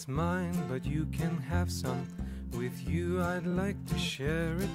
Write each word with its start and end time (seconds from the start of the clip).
it's 0.00 0.08
mine, 0.08 0.56
but 0.66 0.82
you 0.82 1.04
can 1.12 1.36
have 1.36 1.70
some. 1.70 2.06
With 2.52 2.88
you, 2.88 3.20
I'd 3.20 3.44
like 3.44 3.76
to 3.84 3.98
share 3.98 4.56
it. 4.56 4.70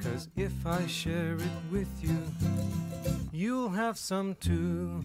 Cause 0.00 0.28
if 0.34 0.66
I 0.66 0.84
share 0.88 1.36
it 1.36 1.56
with 1.70 1.88
you, 2.02 2.18
you'll 3.30 3.68
have 3.68 3.96
some 3.96 4.34
too. 4.40 5.04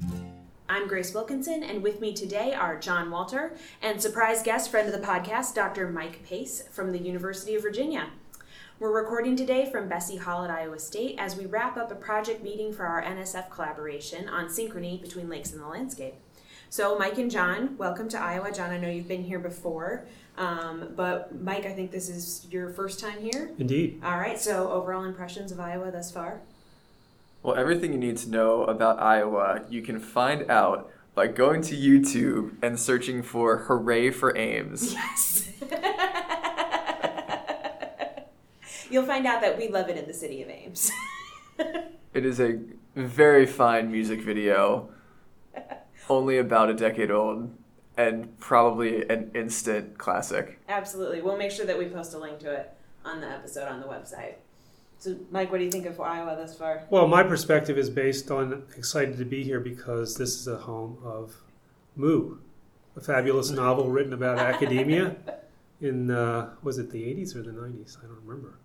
I'm 0.68 0.88
Grace 0.88 1.14
Wilkinson, 1.14 1.62
and 1.62 1.84
with 1.84 2.02
me 2.02 2.16
today 2.16 2.52
are 2.56 2.80
John 2.80 3.12
Walter 3.12 3.56
and 3.84 4.02
surprise 4.02 4.42
guest 4.42 4.72
friend 4.72 4.92
of 4.92 5.00
the 5.00 5.08
podcast, 5.08 5.54
Dr. 5.54 5.88
Mike 5.88 6.26
Pace 6.26 6.64
from 6.72 6.92
the 6.92 6.98
University 6.98 7.54
of 7.54 7.62
Virginia. 7.62 8.10
We're 8.80 9.00
recording 9.00 9.36
today 9.36 9.70
from 9.70 9.88
Bessey 9.88 10.18
Hall 10.18 10.44
at 10.46 10.50
Iowa 10.50 10.80
State 10.80 11.18
as 11.20 11.36
we 11.36 11.46
wrap 11.46 11.78
up 11.78 11.92
a 11.92 11.96
project 11.96 12.42
meeting 12.42 12.74
for 12.74 12.88
our 12.88 13.04
NSF 13.04 13.52
collaboration 13.52 14.28
on 14.30 14.48
synchrony 14.48 15.00
between 15.00 15.30
lakes 15.30 15.52
and 15.52 15.62
the 15.62 15.68
landscape. 15.68 16.16
So, 16.72 17.00
Mike 17.00 17.18
and 17.18 17.32
John, 17.32 17.76
welcome 17.80 18.08
to 18.10 18.20
Iowa. 18.20 18.52
John, 18.52 18.70
I 18.70 18.78
know 18.78 18.90
you've 18.90 19.08
been 19.08 19.24
here 19.24 19.40
before, 19.40 20.06
um, 20.38 20.94
but 20.96 21.42
Mike, 21.42 21.66
I 21.66 21.74
think 21.74 21.90
this 21.90 22.10
is 22.10 22.46
your 22.52 22.70
first 22.70 23.00
time 23.00 23.20
here. 23.20 23.50
Indeed. 23.58 24.00
All 24.04 24.20
right, 24.20 24.40
so 24.40 24.70
overall 24.70 25.04
impressions 25.04 25.52
of 25.52 25.60
Iowa 25.60 25.90
thus 25.92 26.12
far? 26.12 26.42
Well, 27.42 27.56
everything 27.56 27.92
you 27.92 27.98
need 27.98 28.18
to 28.18 28.30
know 28.30 28.66
about 28.66 29.02
Iowa, 29.02 29.64
you 29.68 29.82
can 29.82 30.00
find 30.00 30.50
out 30.52 30.92
by 31.16 31.26
going 31.26 31.64
to 31.64 31.76
YouTube 31.76 32.52
and 32.62 32.80
searching 32.80 33.24
for 33.24 33.58
Hooray 33.58 34.12
for 34.12 34.38
Ames. 34.38 34.94
Yes. 35.04 35.52
You'll 38.92 39.06
find 39.06 39.28
out 39.28 39.42
that 39.42 39.56
we 39.58 39.70
love 39.70 39.88
it 39.90 39.98
in 39.98 40.08
the 40.08 40.14
city 40.14 40.42
of 40.44 40.50
Ames. 40.50 40.92
It 42.12 42.26
is 42.26 42.40
a 42.40 42.60
very 42.96 43.46
fine 43.46 43.92
music 43.92 44.22
video, 44.22 44.90
only 46.10 46.38
about 46.38 46.70
a 46.70 46.74
decade 46.74 47.12
old, 47.12 47.56
and 47.98 48.40
probably 48.40 49.08
an 49.10 49.32
instant 49.36 49.98
classic. 49.98 50.60
Absolutely. 50.70 51.22
We'll 51.22 51.38
make 51.38 51.52
sure 51.52 51.66
that 51.66 51.78
we 51.78 51.86
post 51.86 52.14
a 52.14 52.18
link 52.18 52.40
to 52.40 52.52
it 52.52 52.74
on 53.06 53.22
the 53.22 53.28
episode 53.28 53.68
on 53.68 53.82
the 53.82 53.88
website. 53.88 54.36
So, 55.00 55.16
Mike, 55.32 55.52
what 55.52 55.60
do 55.60 55.64
you 55.64 55.72
think 55.72 55.86
of 55.86 56.00
Iowa 56.00 56.36
thus 56.36 56.58
far? 56.58 56.84
Well, 56.90 57.08
my 57.08 57.24
perspective 57.24 57.78
is 57.78 57.90
based 57.90 58.32
on 58.32 58.64
excited 58.78 59.18
to 59.18 59.26
be 59.26 59.44
here 59.44 59.60
because 59.60 60.16
this 60.16 60.36
is 60.36 60.48
a 60.48 60.58
home 60.58 60.98
of 61.04 61.36
Moo, 61.96 62.38
a 62.98 63.02
fabulous 63.02 63.50
novel 63.50 63.90
written 63.90 64.14
about 64.14 64.38
academia 64.54 65.16
in, 65.82 66.12
uh, 66.12 66.50
was 66.64 66.78
it 66.78 66.92
the 66.92 67.02
80s 67.02 67.36
or 67.36 67.44
the 67.44 67.52
90s? 67.52 67.98
I 67.98 68.08
don't 68.08 68.20
remember. 68.26 68.56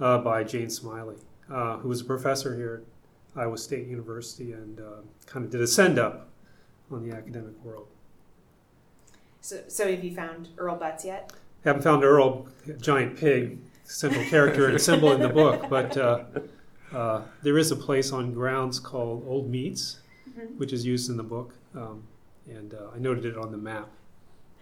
Uh, 0.00 0.18
by 0.18 0.42
Jane 0.42 0.70
Smiley, 0.70 1.16
uh, 1.50 1.76
who 1.78 1.88
was 1.88 2.00
a 2.00 2.04
professor 2.04 2.56
here 2.56 2.82
at 3.36 3.40
Iowa 3.42 3.58
State 3.58 3.86
University 3.86 4.52
and 4.52 4.80
uh, 4.80 5.02
kind 5.26 5.44
of 5.44 5.52
did 5.52 5.60
a 5.60 5.66
send 5.66 5.98
up 5.98 6.28
on 6.90 7.08
the 7.08 7.14
academic 7.14 7.54
world. 7.64 7.88
So, 9.40 9.62
so 9.68 9.90
have 9.90 10.02
you 10.02 10.14
found 10.14 10.48
Earl 10.56 10.78
Butz 10.78 11.04
yet? 11.04 11.32
Haven't 11.64 11.82
found 11.82 12.04
Earl, 12.04 12.46
giant 12.80 13.16
pig, 13.18 13.58
central 13.84 14.24
character 14.26 14.68
and 14.68 14.80
symbol 14.80 15.12
in 15.12 15.20
the 15.20 15.28
book, 15.28 15.68
but 15.68 15.96
uh, 15.96 16.24
uh, 16.92 17.22
there 17.42 17.58
is 17.58 17.70
a 17.70 17.76
place 17.76 18.12
on 18.12 18.32
grounds 18.32 18.78
called 18.80 19.24
Old 19.26 19.50
Meats, 19.50 20.00
Mhm. 20.38 20.56
which 20.58 20.72
is 20.72 20.84
used 20.84 21.10
in 21.10 21.16
the 21.16 21.22
book, 21.22 21.54
um, 21.76 22.02
and 22.48 22.74
uh, 22.74 22.88
I 22.94 22.98
noted 22.98 23.24
it 23.24 23.36
on 23.36 23.52
the 23.52 23.58
map. 23.58 23.88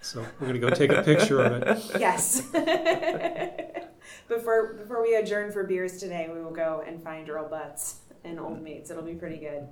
So 0.02 0.20
we're 0.40 0.48
going 0.48 0.60
to 0.60 0.66
go 0.68 0.70
take 0.70 0.90
a 0.92 1.02
picture 1.02 1.40
of 1.40 1.62
it. 1.62 2.00
Yes. 2.00 2.40
before 4.28 4.74
before 4.74 5.00
we 5.02 5.14
adjourn 5.14 5.52
for 5.52 5.64
beers 5.64 5.98
today, 5.98 6.28
we 6.32 6.42
will 6.42 6.50
go 6.50 6.82
and 6.86 7.02
find 7.02 7.28
Earl 7.30 7.48
Butz 7.48 7.94
and 8.24 8.38
Old 8.40 8.60
Meats. 8.62 8.90
It'll 8.90 9.02
be 9.04 9.14
pretty 9.14 9.38
good. 9.38 9.68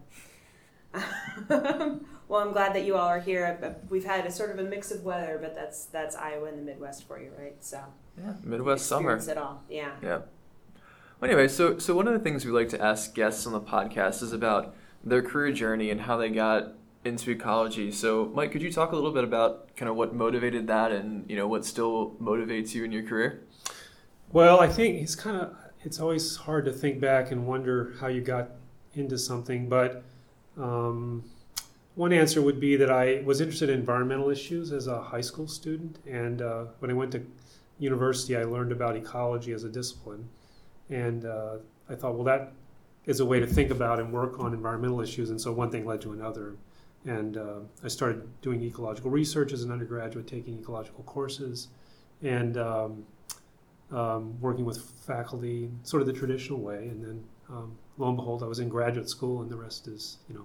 well, 1.49 2.41
I'm 2.41 2.53
glad 2.53 2.75
that 2.75 2.85
you 2.85 2.97
all 2.97 3.07
are 3.07 3.21
here. 3.21 3.77
We've 3.89 4.05
had 4.05 4.27
a 4.27 4.31
sort 4.31 4.51
of 4.51 4.59
a 4.59 4.69
mix 4.69 4.91
of 4.91 5.05
weather, 5.05 5.39
but 5.41 5.55
that's 5.55 5.85
that's 5.87 6.17
Iowa 6.17 6.47
and 6.49 6.59
the 6.59 6.63
Midwest 6.63 7.07
for 7.07 7.21
you, 7.21 7.31
right? 7.39 7.57
So 7.61 7.81
Yeah, 8.19 8.35
Midwest 8.43 8.87
summer. 8.87 9.15
experience 9.15 9.29
it 9.29 9.43
all. 9.43 9.63
Yeah. 9.69 9.93
Yeah. 10.03 10.21
Well, 11.21 11.31
anyway, 11.31 11.49
so 11.49 11.79
so 11.79 11.95
one 11.95 12.09
of 12.09 12.15
the 12.15 12.21
things 12.21 12.45
we 12.45 12.53
like 12.53 12.69
to 12.71 12.81
ask 12.83 13.15
guests 13.15 13.47
on 13.47 13.53
the 13.53 13.61
podcast 13.61 14.23
is 14.23 14.33
about 14.33 14.75
their 15.05 15.23
career 15.23 15.53
journey 15.53 15.91
and 15.91 16.01
how 16.03 16.17
they 16.17 16.29
got 16.31 16.75
into 17.05 17.31
ecology. 17.31 17.91
So, 17.93 18.31
Mike, 18.35 18.53
could 18.53 18.61
you 18.63 18.71
talk 18.73 18.93
a 18.93 18.95
little 18.95 19.13
bit 19.13 19.25
about 19.25 19.75
kind 19.77 19.89
of 19.89 19.97
what 19.97 20.15
motivated 20.15 20.67
that, 20.67 20.93
and 20.93 21.29
you 21.31 21.37
know 21.37 21.47
what 21.49 21.65
still 21.65 22.17
motivates 22.21 22.75
you 22.75 22.85
in 22.85 22.93
your 22.93 23.03
career? 23.05 23.43
Well, 24.33 24.61
I 24.61 24.69
think 24.69 25.01
it's 25.03 25.15
kind 25.15 25.37
of 25.37 25.57
it's 25.83 25.99
always 26.01 26.37
hard 26.37 26.65
to 26.67 26.73
think 26.73 27.01
back 27.01 27.31
and 27.31 27.47
wonder 27.47 27.95
how 28.01 28.09
you 28.09 28.21
got 28.21 28.51
into 28.95 29.17
something, 29.19 29.69
but 29.69 30.05
um, 30.61 31.25
one 31.95 32.13
answer 32.13 32.41
would 32.41 32.61
be 32.61 32.77
that 32.77 32.91
I 32.91 33.23
was 33.25 33.41
interested 33.41 33.69
in 33.69 33.81
environmental 33.81 34.31
issues 34.31 34.73
as 34.73 34.87
a 34.87 35.03
high 35.03 35.21
school 35.21 35.49
student, 35.49 35.99
and 36.07 36.43
uh, 36.43 36.65
when 36.79 36.91
I 36.91 36.95
went 36.95 37.13
to 37.13 37.27
university, 37.79 38.37
I 38.37 38.45
learned 38.45 38.73
about 38.73 38.97
ecology 38.97 39.53
as 39.53 39.65
a 39.65 39.69
discipline, 39.69 40.29
and 40.89 41.25
uh, 41.25 41.57
I 41.89 41.95
thought, 41.95 42.15
well, 42.15 42.25
that 42.25 42.53
is 43.07 43.21
a 43.21 43.25
way 43.25 43.41
to 43.41 43.47
think 43.47 43.71
about 43.71 43.99
and 43.99 44.13
work 44.13 44.39
on 44.39 44.53
environmental 44.53 45.01
issues, 45.01 45.31
and 45.31 45.41
so 45.41 45.53
one 45.53 45.71
thing 45.71 45.85
led 45.85 46.01
to 46.03 46.13
another. 46.13 46.55
And 47.07 47.39
uh, 47.39 47.61
I 47.83 47.89
started 47.89 48.29
doing 48.43 48.63
ecological 48.63 49.11
research 49.11 49.53
as 49.53 49.63
an 49.63 49.73
undergraduate, 49.73 50.27
taking 50.27 50.59
ecological 50.59 51.03
courses, 51.05 51.69
and 52.23 52.59
um, 52.59 53.07
um, 53.91 54.39
working 54.41 54.67
with 54.67 54.83
faculty, 55.07 55.71
sort 55.83 56.03
of 56.03 56.07
the 56.07 56.13
traditional 56.13 56.61
way. 56.61 56.89
And 56.89 57.03
then, 57.03 57.25
um, 57.51 57.77
lo 57.99 58.09
and 58.09 58.17
behold, 58.17 58.43
I 58.43 58.47
was 58.47 58.59
in 58.59 58.69
graduate 58.69 59.09
school, 59.09 59.43
and 59.43 59.51
the 59.51 59.57
rest 59.57 59.89
is, 59.89 60.19
you 60.29 60.35
know, 60.35 60.45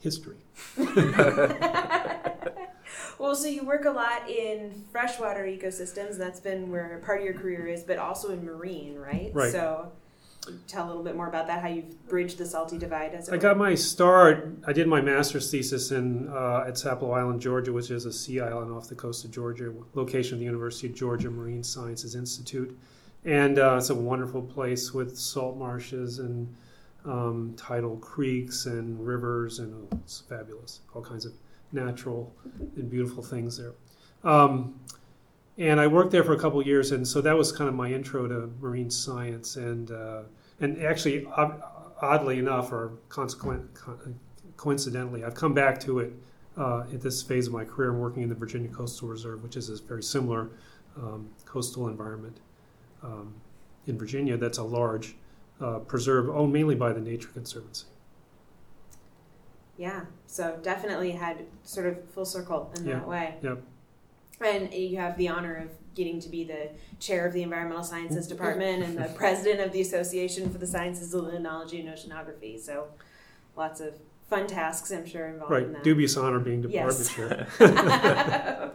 history. 0.00 0.36
well, 3.18 3.34
so 3.34 3.48
you 3.48 3.64
work 3.64 3.84
a 3.84 3.90
lot 3.90 4.28
in 4.28 4.84
freshwater 4.90 5.44
ecosystems. 5.44 6.16
That's 6.16 6.40
been 6.40 6.70
where 6.70 7.00
part 7.04 7.20
of 7.20 7.24
your 7.24 7.34
career 7.34 7.66
is, 7.66 7.82
but 7.82 7.98
also 7.98 8.30
in 8.32 8.44
marine, 8.44 8.96
right? 8.96 9.30
Right. 9.32 9.50
So, 9.50 9.90
tell 10.66 10.86
a 10.86 10.88
little 10.88 11.02
bit 11.02 11.16
more 11.16 11.28
about 11.28 11.46
that. 11.48 11.62
How 11.62 11.68
you've 11.68 12.08
bridged 12.08 12.38
the 12.38 12.46
salty 12.46 12.78
divide. 12.78 13.14
As 13.14 13.28
it 13.28 13.34
I 13.34 13.36
got 13.36 13.56
my 13.56 13.74
start. 13.74 14.48
I 14.66 14.72
did 14.72 14.86
my 14.86 15.00
master's 15.00 15.50
thesis 15.50 15.90
in 15.90 16.28
uh, 16.28 16.64
at 16.66 16.74
Sapelo 16.74 17.16
Island, 17.16 17.40
Georgia, 17.40 17.72
which 17.72 17.90
is 17.90 18.04
a 18.06 18.12
sea 18.12 18.40
island 18.40 18.72
off 18.72 18.88
the 18.88 18.94
coast 18.94 19.24
of 19.24 19.30
Georgia, 19.30 19.72
location 19.94 20.34
of 20.34 20.38
the 20.38 20.46
University 20.46 20.86
of 20.86 20.94
Georgia 20.94 21.30
Marine 21.30 21.64
Sciences 21.64 22.14
Institute, 22.14 22.78
and 23.28 23.58
uh, 23.58 23.76
it's 23.76 23.90
a 23.90 23.94
wonderful 23.94 24.40
place 24.40 24.94
with 24.94 25.18
salt 25.18 25.58
marshes 25.58 26.18
and 26.18 26.48
um, 27.04 27.54
tidal 27.58 27.96
creeks 27.98 28.64
and 28.64 29.06
rivers, 29.06 29.58
and 29.58 29.74
oh, 29.92 29.98
it's 30.02 30.20
fabulous. 30.20 30.80
All 30.94 31.02
kinds 31.02 31.26
of 31.26 31.34
natural 31.70 32.34
and 32.76 32.90
beautiful 32.90 33.22
things 33.22 33.58
there. 33.58 33.74
Um, 34.24 34.80
and 35.58 35.78
I 35.78 35.86
worked 35.86 36.10
there 36.10 36.24
for 36.24 36.32
a 36.32 36.38
couple 36.38 36.62
years, 36.62 36.92
and 36.92 37.06
so 37.06 37.20
that 37.20 37.36
was 37.36 37.52
kind 37.52 37.68
of 37.68 37.74
my 37.74 37.92
intro 37.92 38.26
to 38.26 38.50
marine 38.62 38.88
science. 38.88 39.56
And 39.56 39.90
uh, 39.90 40.22
and 40.60 40.82
actually, 40.82 41.26
oddly 42.00 42.38
enough, 42.38 42.72
or 42.72 42.92
consequent, 43.10 43.62
coincidentally, 44.56 45.22
I've 45.22 45.34
come 45.34 45.52
back 45.52 45.78
to 45.80 45.98
it 45.98 46.14
uh, 46.56 46.84
at 46.94 47.02
this 47.02 47.22
phase 47.22 47.46
of 47.46 47.52
my 47.52 47.64
career, 47.64 47.90
I'm 47.90 47.98
working 47.98 48.22
in 48.22 48.30
the 48.30 48.34
Virginia 48.34 48.70
Coastal 48.70 49.06
Reserve, 49.08 49.42
which 49.42 49.56
is 49.56 49.68
a 49.68 49.82
very 49.82 50.02
similar 50.02 50.48
um, 50.96 51.28
coastal 51.44 51.88
environment 51.88 52.38
um, 53.02 53.34
in 53.86 53.98
Virginia. 53.98 54.36
That's 54.36 54.58
a 54.58 54.62
large 54.64 55.14
uh, 55.60 55.78
preserve 55.80 56.28
owned 56.30 56.52
mainly 56.52 56.74
by 56.74 56.92
the 56.92 57.00
Nature 57.00 57.28
Conservancy. 57.28 57.86
Yeah, 59.76 60.02
so 60.26 60.58
definitely 60.62 61.12
had 61.12 61.44
sort 61.62 61.86
of 61.86 62.04
full 62.10 62.24
circle 62.24 62.72
in 62.76 62.86
Yeah, 62.86 62.94
that 62.94 63.08
way. 63.08 63.34
yep. 63.42 63.62
And 64.40 64.72
you 64.74 64.96
have 64.98 65.16
the 65.16 65.28
honor 65.28 65.54
of 65.56 65.68
getting 65.94 66.20
to 66.20 66.28
be 66.28 66.44
the 66.44 66.70
chair 67.00 67.26
of 67.26 67.32
the 67.32 67.42
Environmental 67.42 67.82
Sciences 67.84 68.26
Department 68.28 68.82
and 68.84 68.96
the 68.98 69.08
president 69.16 69.60
of 69.60 69.72
the 69.72 69.80
Association 69.80 70.50
for 70.50 70.58
the 70.58 70.66
Sciences 70.66 71.12
of 71.14 71.24
Limnology 71.24 71.80
and 71.80 71.88
Oceanography. 71.88 72.58
So 72.60 72.86
lots 73.56 73.80
of 73.80 73.94
fun 74.28 74.46
tasks, 74.46 74.90
I'm 74.92 75.06
sure, 75.06 75.26
involved 75.28 75.52
in 75.52 75.56
Right, 75.64 75.72
that. 75.72 75.84
dubious 75.84 76.16
honor 76.16 76.38
being 76.40 76.62
department 76.62 76.98
Yes. 76.98 77.14
chair. 77.14 77.46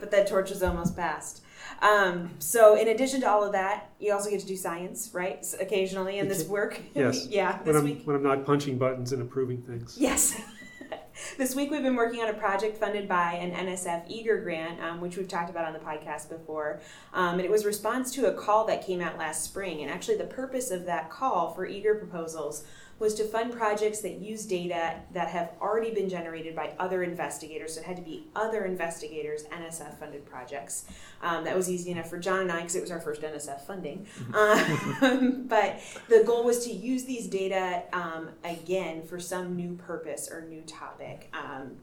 but 0.00 0.10
that 0.10 0.26
torch 0.28 0.50
is 0.50 0.62
almost 0.62 0.96
passed. 0.96 1.42
Um, 1.82 2.30
so, 2.38 2.74
in 2.76 2.88
addition 2.88 3.20
to 3.22 3.30
all 3.30 3.44
of 3.44 3.52
that, 3.52 3.90
you 4.00 4.12
also 4.12 4.30
get 4.30 4.40
to 4.40 4.46
do 4.46 4.56
science, 4.56 5.10
right? 5.12 5.38
S- 5.38 5.54
Occasionally 5.60 6.18
in 6.18 6.28
this 6.28 6.44
work. 6.46 6.80
Yes. 6.94 7.26
yeah. 7.28 7.56
when 7.58 7.64
This 7.66 7.76
I'm 7.76 7.84
week. 7.84 8.02
when 8.04 8.16
I'm 8.16 8.22
not 8.22 8.44
punching 8.44 8.78
buttons 8.78 9.12
and 9.12 9.22
approving 9.22 9.62
things. 9.62 9.96
Yes. 9.98 10.40
this 11.36 11.54
week 11.54 11.70
we've 11.70 11.82
been 11.82 11.96
working 11.96 12.20
on 12.20 12.28
a 12.28 12.34
project 12.34 12.76
funded 12.78 13.06
by 13.08 13.34
an 13.34 13.52
NSF 13.66 14.04
Eager 14.08 14.40
grant, 14.40 14.80
um, 14.80 15.00
which 15.00 15.16
we've 15.16 15.28
talked 15.28 15.50
about 15.50 15.64
on 15.66 15.72
the 15.72 15.78
podcast 15.78 16.28
before. 16.28 16.80
Um, 17.12 17.34
and 17.34 17.42
it 17.42 17.50
was 17.50 17.64
response 17.64 18.10
to 18.14 18.26
a 18.26 18.32
call 18.32 18.64
that 18.66 18.84
came 18.86 19.00
out 19.00 19.18
last 19.18 19.44
spring. 19.44 19.82
And 19.82 19.90
actually, 19.90 20.16
the 20.16 20.24
purpose 20.24 20.70
of 20.70 20.86
that 20.86 21.10
call 21.10 21.52
for 21.54 21.66
Eager 21.66 21.94
proposals 21.94 22.64
was 22.98 23.14
to 23.14 23.24
fund 23.24 23.52
projects 23.52 24.00
that 24.00 24.18
use 24.18 24.44
data 24.44 24.96
that 25.12 25.28
have 25.28 25.52
already 25.60 25.92
been 25.92 26.08
generated 26.08 26.56
by 26.56 26.72
other 26.78 27.02
investigators. 27.04 27.74
So 27.74 27.80
it 27.80 27.86
had 27.86 27.96
to 27.96 28.02
be 28.02 28.26
other 28.34 28.64
investigators, 28.64 29.44
NSF 29.44 29.98
funded 29.98 30.26
projects. 30.26 30.84
Um, 31.22 31.44
that 31.44 31.54
was 31.54 31.70
easy 31.70 31.92
enough 31.92 32.10
for 32.10 32.18
John 32.18 32.40
and 32.40 32.52
I 32.52 32.58
because 32.58 32.74
it 32.74 32.80
was 32.80 32.90
our 32.90 33.00
first 33.00 33.22
NSF 33.22 33.60
funding. 33.60 34.06
Um, 34.34 35.46
but 35.48 35.80
the 36.08 36.24
goal 36.26 36.44
was 36.44 36.64
to 36.64 36.72
use 36.72 37.04
these 37.04 37.28
data 37.28 37.84
um, 37.92 38.30
again 38.44 39.02
for 39.02 39.20
some 39.20 39.54
new 39.54 39.74
purpose 39.76 40.28
or 40.30 40.42
new 40.42 40.62
topic. 40.62 41.32
Um, 41.32 41.76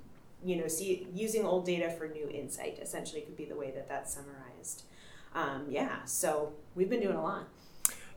you 0.44 0.58
know, 0.58 0.68
see 0.68 1.08
using 1.14 1.46
old 1.46 1.66
data 1.66 1.90
for 1.90 2.08
new 2.08 2.30
insight. 2.30 2.78
Essentially, 2.82 3.22
could 3.22 3.38
be 3.38 3.46
the 3.46 3.56
way 3.56 3.72
that 3.72 3.88
that's 3.88 4.14
summarized. 4.14 4.84
Um, 5.34 5.66
yeah, 5.70 6.04
so 6.06 6.54
we've 6.76 6.90
been 6.90 7.02
doing 7.02 7.16
a 7.16 7.24
lot. 7.24 7.48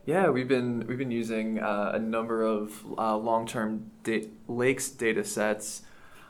Yeah, 0.09 0.31
we've 0.31 0.47
been 0.47 0.87
we've 0.87 0.97
been 0.97 1.11
using 1.11 1.59
uh, 1.59 1.91
a 1.93 1.99
number 1.99 2.41
of 2.41 2.83
uh, 2.97 3.15
long-term 3.15 3.91
da- 4.03 4.27
lakes 4.47 4.89
data 4.89 5.23
sets, 5.23 5.83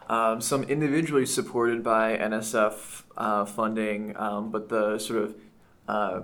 um, 0.10 0.42
some 0.42 0.64
individually 0.64 1.26
supported 1.26 1.82
by 1.82 2.18
NSF 2.18 3.04
uh, 3.16 3.46
funding, 3.46 4.18
um, 4.18 4.52
but 4.52 4.68
the 4.68 5.00
sort 5.00 5.24
of 5.24 5.36
uh, 5.88 6.22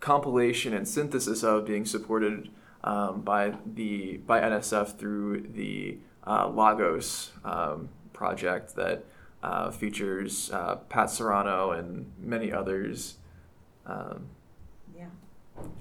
compilation 0.00 0.74
and 0.74 0.86
synthesis 0.86 1.42
of 1.42 1.64
being 1.64 1.86
supported 1.86 2.50
um, 2.84 3.22
by 3.22 3.54
the 3.64 4.18
by 4.18 4.42
NSF 4.42 4.98
through 4.98 5.46
the 5.54 5.96
uh, 6.26 6.46
Lagos 6.46 7.32
um, 7.42 7.88
project 8.12 8.76
that 8.76 9.02
uh, 9.42 9.70
features 9.70 10.50
Pat 10.90 11.08
Soranno 11.08 11.70
and 11.70 12.12
many 12.18 12.52
others. 12.52 13.16
Um. 13.86 14.35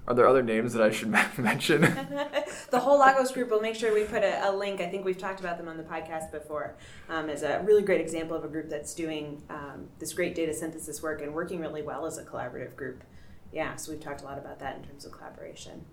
Are 0.08 0.14
there 0.14 0.28
other 0.28 0.44
names 0.44 0.74
that 0.74 0.84
I 0.84 0.92
should 0.92 1.10
mention? 1.38 1.82
the 2.72 2.80
whole 2.80 3.00
Lagos 3.00 3.32
group. 3.32 3.50
We'll 3.50 3.62
make 3.62 3.76
sure 3.76 3.94
we 3.94 4.04
put 4.04 4.24
a, 4.24 4.50
a, 4.50 4.52
link. 4.52 4.80
I 4.80 4.88
think 4.88 5.04
we've 5.04 5.18
talked 5.18 5.40
about 5.40 5.58
them 5.58 5.68
on 5.68 5.78
the 5.78 5.84
podcast 5.84 6.32
before 6.32 6.76
um, 7.10 7.30
as 7.30 7.44
a 7.44 7.62
really 7.66 7.82
great 7.82 8.02
example 8.02 8.38
of 8.38 8.44
a 8.44 8.48
group 8.48 8.70
that's 8.70 8.94
doing 8.94 9.42
um, 9.50 9.88
this 10.00 10.14
great 10.14 10.36
data 10.36 10.54
synthesis 10.54 11.02
work 11.02 11.22
and 11.22 11.34
working 11.34 11.60
really 11.60 11.82
well 11.82 12.06
as 12.06 12.18
a 12.18 12.24
collaborative 12.24 12.76
group. 12.76 13.04
Yeah, 13.52 13.76
so 13.78 13.92
we've 13.92 14.02
talked 14.02 14.22
a 14.22 14.26
lot 14.26 14.38
about 14.38 14.60
that 14.60 14.78
in 14.78 14.84
terms 14.84 15.06
of 15.06 15.12
collaboration. 15.12 15.86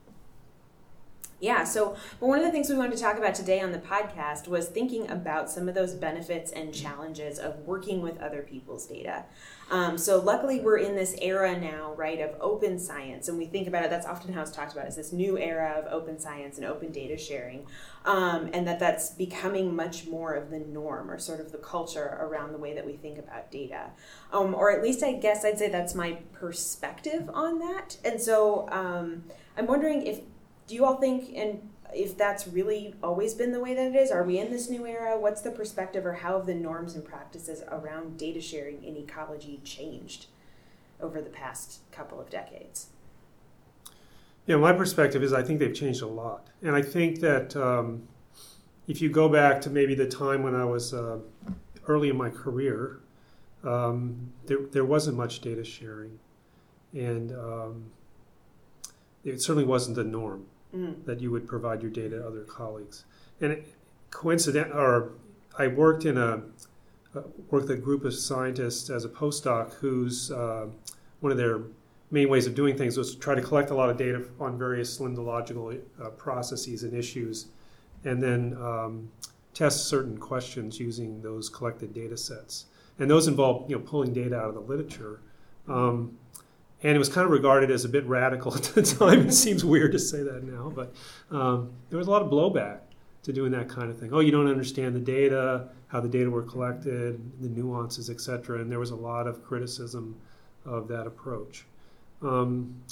Yeah, 1.42 1.64
so 1.64 1.96
but 2.20 2.28
one 2.28 2.38
of 2.38 2.44
the 2.44 2.52
things 2.52 2.70
we 2.70 2.76
wanted 2.76 2.96
to 2.96 3.02
talk 3.02 3.18
about 3.18 3.34
today 3.34 3.60
on 3.60 3.72
the 3.72 3.78
podcast 3.78 4.46
was 4.46 4.68
thinking 4.68 5.10
about 5.10 5.50
some 5.50 5.68
of 5.68 5.74
those 5.74 5.92
benefits 5.92 6.52
and 6.52 6.72
challenges 6.72 7.40
of 7.40 7.58
working 7.66 8.00
with 8.00 8.16
other 8.20 8.42
people's 8.42 8.86
data. 8.86 9.24
Um, 9.68 9.98
so 9.98 10.20
luckily, 10.20 10.60
we're 10.60 10.76
in 10.76 10.94
this 10.94 11.16
era 11.20 11.58
now, 11.58 11.94
right, 11.94 12.20
of 12.20 12.36
open 12.40 12.78
science, 12.78 13.26
and 13.26 13.36
we 13.36 13.46
think 13.46 13.66
about 13.66 13.82
it. 13.82 13.90
That's 13.90 14.06
often 14.06 14.32
how 14.32 14.42
it's 14.42 14.52
talked 14.52 14.72
about 14.72 14.86
is 14.86 14.94
this 14.94 15.12
new 15.12 15.36
era 15.36 15.70
of 15.70 15.92
open 15.92 16.16
science 16.20 16.58
and 16.58 16.66
open 16.66 16.92
data 16.92 17.18
sharing, 17.18 17.66
um, 18.04 18.48
and 18.52 18.64
that 18.68 18.78
that's 18.78 19.10
becoming 19.10 19.74
much 19.74 20.06
more 20.06 20.34
of 20.34 20.48
the 20.48 20.60
norm 20.60 21.10
or 21.10 21.18
sort 21.18 21.40
of 21.40 21.50
the 21.50 21.58
culture 21.58 22.18
around 22.20 22.52
the 22.52 22.58
way 22.58 22.72
that 22.72 22.86
we 22.86 22.92
think 22.92 23.18
about 23.18 23.50
data, 23.50 23.90
um, 24.32 24.54
or 24.54 24.70
at 24.70 24.80
least 24.80 25.02
I 25.02 25.14
guess 25.14 25.44
I'd 25.44 25.58
say 25.58 25.68
that's 25.68 25.96
my 25.96 26.18
perspective 26.32 27.28
on 27.34 27.58
that. 27.58 27.96
And 28.04 28.20
so 28.20 28.68
um, 28.70 29.24
I'm 29.56 29.66
wondering 29.66 30.06
if 30.06 30.20
do 30.66 30.74
you 30.74 30.84
all 30.84 30.96
think 30.96 31.32
and 31.36 31.68
if 31.94 32.16
that's 32.16 32.46
really 32.48 32.94
always 33.02 33.34
been 33.34 33.52
the 33.52 33.60
way 33.60 33.74
that 33.74 33.94
it 33.94 33.94
is 33.94 34.10
are 34.10 34.24
we 34.24 34.38
in 34.38 34.50
this 34.50 34.70
new 34.70 34.86
era? 34.86 35.18
What's 35.18 35.42
the 35.42 35.50
perspective 35.50 36.06
or 36.06 36.14
how 36.14 36.36
have 36.38 36.46
the 36.46 36.54
norms 36.54 36.94
and 36.94 37.04
practices 37.04 37.62
around 37.70 38.16
data 38.16 38.40
sharing 38.40 38.82
in 38.82 38.96
ecology 38.96 39.60
changed 39.64 40.26
over 41.00 41.20
the 41.20 41.30
past 41.30 41.80
couple 41.90 42.20
of 42.20 42.30
decades? 42.30 42.88
Yeah 44.46 44.56
my 44.56 44.72
perspective 44.72 45.22
is 45.22 45.32
i 45.32 45.42
think 45.42 45.58
they've 45.58 45.74
changed 45.74 46.02
a 46.02 46.06
lot. 46.06 46.48
And 46.62 46.74
i 46.74 46.82
think 46.82 47.20
that 47.20 47.54
um, 47.56 48.08
if 48.88 49.00
you 49.00 49.10
go 49.10 49.28
back 49.28 49.60
to 49.62 49.70
maybe 49.70 49.94
the 49.94 50.08
time 50.08 50.42
when 50.42 50.54
i 50.54 50.64
was 50.64 50.94
uh, 50.94 51.18
early 51.86 52.08
in 52.08 52.16
my 52.16 52.30
career 52.30 53.02
um, 53.64 54.32
there, 54.46 54.58
there 54.70 54.84
wasn't 54.84 55.16
much 55.16 55.40
data 55.40 55.64
sharing. 55.64 56.18
And 56.92 57.32
um, 57.32 57.84
it 59.24 59.40
certainly 59.40 59.64
wasn't 59.64 59.96
the 59.96 60.04
norm 60.04 60.46
mm. 60.74 61.04
that 61.04 61.20
you 61.20 61.30
would 61.30 61.46
provide 61.46 61.82
your 61.82 61.90
data 61.90 62.19
to 62.19 62.26
other 62.26 62.42
colleagues. 62.42 63.04
And 63.40 63.62
coincident, 64.10 64.72
or 64.72 65.12
I 65.58 65.66
worked 65.66 66.04
in 66.04 66.16
a 66.16 66.42
uh, 67.14 67.22
worked 67.50 67.69
with 67.69 67.70
a 67.70 67.76
group 67.76 68.04
of 68.04 68.14
scientists 68.14 68.88
as 68.88 69.04
a 69.04 69.08
postdoc 69.08 69.74
whose 69.74 70.30
uh, 70.30 70.66
one 71.20 71.30
of 71.30 71.36
their 71.36 71.60
main 72.10 72.28
ways 72.28 72.46
of 72.46 72.54
doing 72.54 72.76
things 72.76 72.96
was 72.96 73.14
to 73.14 73.20
try 73.20 73.34
to 73.34 73.42
collect 73.42 73.70
a 73.70 73.74
lot 73.74 73.90
of 73.90 73.96
data 73.96 74.24
on 74.40 74.58
various 74.58 74.98
limnological 74.98 75.78
uh, 76.02 76.08
processes 76.10 76.84
and 76.84 76.94
issues, 76.94 77.46
and 78.04 78.22
then 78.22 78.56
um, 78.60 79.10
test 79.54 79.86
certain 79.86 80.16
questions 80.16 80.80
using 80.80 81.20
those 81.22 81.48
collected 81.48 81.92
data 81.92 82.16
sets. 82.16 82.66
And 82.98 83.10
those 83.10 83.28
involve 83.28 83.69
you 83.69 83.76
know 83.76 83.82
pulling 83.82 84.12
data 84.12 84.36
out 84.36 84.48
of 84.48 84.54
the 84.54 84.60
literature. 84.60 85.20
Um, 85.69 86.16
and 86.82 86.96
it 86.96 86.99
was 86.99 87.08
kind 87.08 87.25
of 87.25 87.31
regarded 87.31 87.70
as 87.70 87.84
a 87.84 87.88
bit 87.88 88.05
radical 88.06 88.55
at 88.56 88.62
the 88.64 88.82
time. 88.82 89.29
it 89.29 89.32
seems 89.32 89.64
weird 89.64 89.93
to 89.93 89.99
say 89.99 90.23
that 90.23 90.44
now, 90.44 90.73
but 90.75 90.94
um, 91.31 91.70
there 91.90 91.99
was 91.99 92.08
a 92.08 92.11
lot 92.11 92.23
of 92.23 92.31
blowback 92.31 92.81
to 93.23 93.32
doing 93.32 93.52
that 93.52 93.69
kind 93.69 93.90
of 93.90 93.99
thing. 93.99 94.11
Oh, 94.12 94.20
you 94.20 94.32
don't 94.32 94.49
understand 94.49 94.96
the 94.96 95.00
data, 95.00 95.69
how 95.88 96.00
the 96.00 96.08
data 96.08 96.29
were 96.29 96.43
collected, 96.43 97.20
the 97.40 97.49
nuances, 97.49 98.11
etc. 98.11 98.61
And 98.61 98.70
there 98.70 98.81
was 98.81 98.90
a 98.90 98.96
lot 98.96 99.26
of 99.26 99.44
criticism 99.44 100.17
of 100.64 100.88
that 100.88 101.06
approach. 101.06 101.64
Um, 102.20 102.82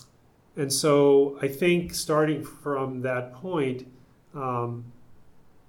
and 0.56 0.72
so 0.72 1.38
I 1.40 1.48
think 1.48 1.94
starting 1.94 2.44
from 2.44 3.02
that 3.02 3.32
point, 3.34 3.86
um, 4.34 4.84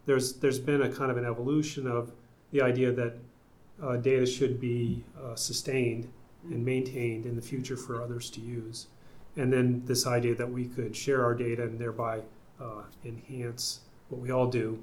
there's 0.05 0.33
there's 0.33 0.59
been 0.59 0.81
a 0.81 0.91
kind 0.91 1.11
of 1.11 1.17
an 1.17 1.25
evolution 1.25 1.87
of 1.87 2.11
the 2.51 2.61
idea 2.61 2.91
that 2.91 3.17
uh, 3.81 3.97
data 3.97 4.25
should 4.25 4.59
be 4.59 5.03
uh, 5.23 5.35
sustained 5.35 6.07
and 6.49 6.65
maintained 6.65 7.25
in 7.25 7.35
the 7.35 7.41
future 7.41 7.77
for 7.77 8.01
others 8.01 8.29
to 8.31 8.41
use. 8.41 8.87
And 9.37 9.51
then 9.51 9.83
this 9.85 10.05
idea 10.05 10.35
that 10.35 10.51
we 10.51 10.65
could 10.65 10.95
share 10.95 11.23
our 11.23 11.33
data 11.33 11.63
and 11.63 11.79
thereby 11.79 12.21
uh, 12.59 12.83
enhance 13.05 13.81
what 14.09 14.21
we 14.21 14.31
all 14.31 14.47
do 14.47 14.81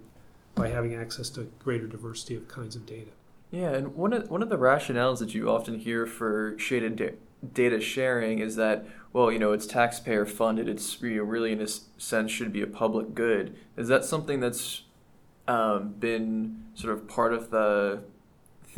by 0.54 0.68
having 0.68 0.94
access 0.94 1.28
to 1.30 1.50
greater 1.58 1.86
diversity 1.86 2.34
of 2.34 2.48
kinds 2.48 2.74
of 2.74 2.86
data. 2.86 3.10
Yeah, 3.50 3.70
and 3.70 3.94
one 3.94 4.12
of 4.12 4.30
one 4.30 4.42
of 4.42 4.50
the 4.50 4.58
rationales 4.58 5.18
that 5.20 5.34
you 5.34 5.48
often 5.48 5.78
hear 5.78 6.06
for 6.06 6.54
shaded 6.58 6.96
da- 6.96 7.14
data 7.54 7.80
sharing 7.80 8.40
is 8.40 8.56
that 8.56 8.86
well, 9.12 9.32
you 9.32 9.38
know, 9.38 9.52
it's 9.52 9.66
taxpayer 9.66 10.26
funded. 10.26 10.68
It's 10.68 11.00
you 11.00 11.16
know, 11.16 11.22
really 11.22 11.52
in 11.52 11.60
a 11.62 11.68
sense 11.68 12.30
should 12.30 12.52
be 12.52 12.60
a 12.60 12.66
public 12.66 13.14
good. 13.14 13.56
Is 13.76 13.88
that 13.88 14.04
something 14.04 14.40
that's 14.40 14.82
um, 15.46 15.94
been 15.98 16.64
sort 16.74 16.92
of 16.92 17.08
part 17.08 17.32
of 17.32 17.50
the 17.50 18.00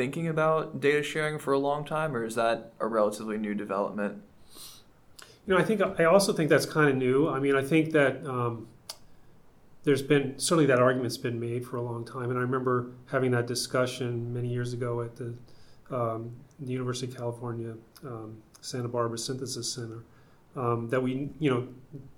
thinking 0.00 0.28
about 0.28 0.80
data 0.80 1.02
sharing 1.02 1.38
for 1.38 1.52
a 1.52 1.58
long 1.58 1.84
time, 1.84 2.16
or 2.16 2.24
is 2.24 2.34
that 2.34 2.72
a 2.80 2.86
relatively 2.86 3.36
new 3.36 3.54
development? 3.54 4.22
You 5.46 5.52
know, 5.52 5.58
I 5.58 5.62
think 5.62 5.82
I 5.82 6.04
also 6.06 6.32
think 6.32 6.48
that's 6.48 6.64
kind 6.64 6.88
of 6.88 6.96
new. 6.96 7.28
I 7.28 7.38
mean, 7.38 7.54
I 7.54 7.62
think 7.62 7.92
that 7.92 8.26
um, 8.26 8.66
there's 9.84 10.00
been 10.00 10.38
certainly 10.38 10.64
that 10.64 10.78
argument's 10.78 11.18
been 11.18 11.38
made 11.38 11.66
for 11.66 11.76
a 11.76 11.82
long 11.82 12.06
time, 12.06 12.30
and 12.30 12.38
I 12.38 12.40
remember 12.40 12.92
having 13.10 13.30
that 13.32 13.46
discussion 13.46 14.32
many 14.32 14.48
years 14.48 14.72
ago 14.72 15.02
at 15.02 15.16
the, 15.16 15.34
um, 15.90 16.30
the 16.60 16.72
University 16.72 17.12
of 17.12 17.18
California 17.18 17.74
um, 18.06 18.38
Santa 18.62 18.88
Barbara 18.88 19.18
Synthesis 19.18 19.70
Center. 19.70 20.02
Um, 20.56 20.88
that 20.88 21.02
we, 21.02 21.28
you 21.38 21.50
know, 21.50 21.68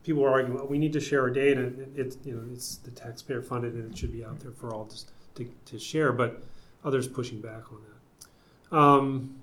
people 0.04 0.22
were 0.22 0.30
arguing, 0.30 0.54
well, 0.54 0.68
we 0.68 0.78
need 0.78 0.92
to 0.92 1.00
share 1.00 1.22
our 1.22 1.30
data. 1.30 1.62
And 1.62 1.98
it's, 1.98 2.16
you 2.24 2.32
know, 2.34 2.42
it's 2.52 2.76
the 2.76 2.92
taxpayer 2.92 3.42
funded, 3.42 3.74
and 3.74 3.90
it 3.90 3.98
should 3.98 4.12
be 4.12 4.24
out 4.24 4.38
there 4.38 4.52
for 4.52 4.72
all 4.72 4.86
to, 4.86 4.98
to, 5.34 5.50
to 5.66 5.78
share. 5.80 6.12
But 6.12 6.42
others 6.84 7.08
pushing 7.08 7.40
back 7.40 7.72
on 7.72 7.78
that. 7.82 8.76
Um, 8.76 9.36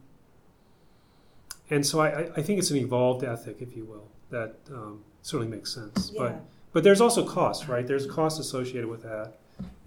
and 1.69 1.85
so 1.85 1.99
I, 1.99 2.31
I, 2.35 2.41
think 2.41 2.57
it's 2.59 2.71
an 2.71 2.77
evolved 2.77 3.23
ethic, 3.23 3.57
if 3.59 3.75
you 3.75 3.85
will, 3.85 4.07
that 4.31 4.55
um, 4.71 5.03
certainly 5.21 5.55
makes 5.55 5.73
sense. 5.73 6.11
Yeah. 6.13 6.21
But 6.21 6.41
but 6.71 6.83
there's 6.83 7.01
also 7.01 7.25
costs, 7.25 7.67
right? 7.67 7.85
There's 7.85 8.05
costs 8.05 8.39
associated 8.39 8.87
with 8.87 9.03
that, 9.03 9.33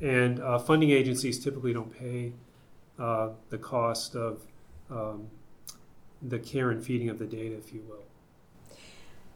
and 0.01 0.41
uh, 0.41 0.59
funding 0.59 0.91
agencies 0.91 1.43
typically 1.43 1.73
don't 1.73 1.97
pay 1.97 2.33
uh, 2.99 3.31
the 3.51 3.59
cost 3.59 4.15
of 4.17 4.43
um, 4.91 5.29
the 6.23 6.39
care 6.39 6.71
and 6.71 6.85
feeding 6.85 7.09
of 7.09 7.19
the 7.19 7.27
data, 7.27 7.57
if 7.57 7.73
you 7.73 7.83
will. 7.89 8.05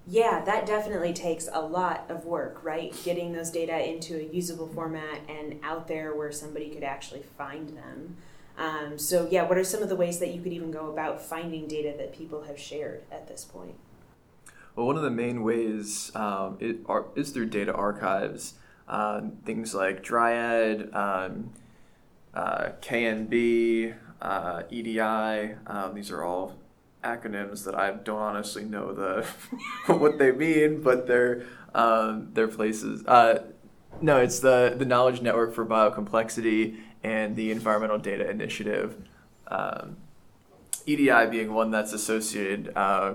Yeah, 0.08 0.44
that 0.44 0.66
definitely 0.66 1.12
takes 1.12 1.48
a 1.52 1.60
lot 1.60 2.04
of 2.08 2.24
work, 2.24 2.62
right? 2.62 2.94
Getting 3.04 3.32
those 3.32 3.50
data 3.50 3.88
into 3.88 4.16
a 4.16 4.32
usable 4.32 4.68
format 4.68 5.20
and 5.28 5.58
out 5.64 5.88
there 5.88 6.14
where 6.14 6.30
somebody 6.30 6.68
could 6.68 6.84
actually 6.84 7.22
find 7.36 7.70
them. 7.70 8.16
Um, 8.56 8.98
so, 8.98 9.26
yeah, 9.28 9.42
what 9.42 9.58
are 9.58 9.64
some 9.64 9.82
of 9.82 9.88
the 9.88 9.96
ways 9.96 10.20
that 10.20 10.28
you 10.28 10.40
could 10.40 10.52
even 10.52 10.70
go 10.70 10.90
about 10.90 11.20
finding 11.20 11.66
data 11.66 11.92
that 11.98 12.16
people 12.16 12.42
have 12.42 12.58
shared 12.58 13.02
at 13.10 13.26
this 13.26 13.44
point? 13.44 13.74
Well, 14.76 14.86
one 14.86 14.96
of 14.96 15.02
the 15.02 15.10
main 15.10 15.42
ways 15.42 16.12
um, 16.14 16.56
it, 16.60 16.78
are, 16.86 17.06
is 17.16 17.30
through 17.30 17.46
data 17.46 17.72
archives. 17.72 18.54
Um, 18.88 19.32
things 19.44 19.74
like 19.74 20.04
Dryad, 20.04 20.94
um, 20.94 21.52
uh, 22.32 22.68
KNB, 22.80 23.94
uh, 24.22 24.62
EDI, 24.70 25.54
um, 25.66 25.94
these 25.94 26.12
are 26.12 26.22
all 26.22 26.54
acronyms 27.06 27.64
that 27.64 27.74
I 27.74 27.92
don't 27.92 28.18
honestly 28.18 28.64
know 28.64 28.92
the 28.92 29.26
what 29.92 30.18
they 30.18 30.32
mean, 30.32 30.82
but 30.82 31.06
they're 31.06 31.46
um, 31.74 32.30
they're 32.32 32.48
places. 32.48 33.04
Uh, 33.06 33.44
no, 34.00 34.18
it's 34.18 34.40
the 34.40 34.74
the 34.76 34.84
Knowledge 34.84 35.22
Network 35.22 35.54
for 35.54 35.64
Biocomplexity 35.64 36.78
and 37.02 37.36
the 37.36 37.50
Environmental 37.50 37.98
Data 37.98 38.28
Initiative. 38.28 38.96
Um, 39.48 39.98
EDI 40.86 41.26
being 41.30 41.52
one 41.52 41.70
that's 41.70 41.92
associated 41.92 42.72
uh, 42.76 43.14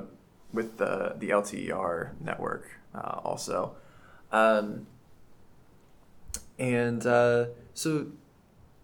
with 0.54 0.78
the 0.78 1.16
the 1.18 1.30
LTER 1.30 2.20
network 2.22 2.80
uh, 2.96 3.20
also, 3.24 3.76
um, 4.32 4.88
and 6.58 7.06
uh, 7.06 7.46
so 7.74 8.08